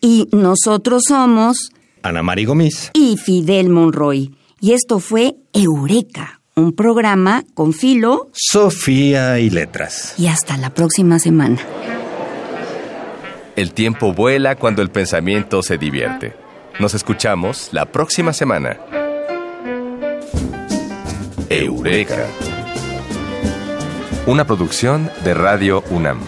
Y 0.00 0.26
nosotros 0.32 1.02
somos 1.06 1.70
Ana 2.02 2.22
Mari 2.22 2.44
Gomis 2.44 2.90
y 2.94 3.16
Fidel 3.16 3.68
Monroy. 3.68 4.34
Y 4.60 4.72
esto 4.72 5.00
fue 5.00 5.36
Eureka 5.52 6.40
un 6.60 6.72
programa 6.74 7.44
con 7.54 7.72
Filo, 7.72 8.28
Sofía 8.32 9.38
y 9.38 9.50
Letras. 9.50 10.14
Y 10.18 10.26
hasta 10.26 10.56
la 10.56 10.70
próxima 10.70 11.18
semana. 11.18 11.58
El 13.56 13.72
tiempo 13.72 14.12
vuela 14.12 14.56
cuando 14.56 14.82
el 14.82 14.90
pensamiento 14.90 15.62
se 15.62 15.78
divierte. 15.78 16.34
Nos 16.78 16.94
escuchamos 16.94 17.70
la 17.72 17.86
próxima 17.86 18.32
semana. 18.32 18.78
Eureka. 21.48 22.26
Una 24.26 24.46
producción 24.46 25.10
de 25.24 25.34
Radio 25.34 25.82
UNAM. 25.90 26.20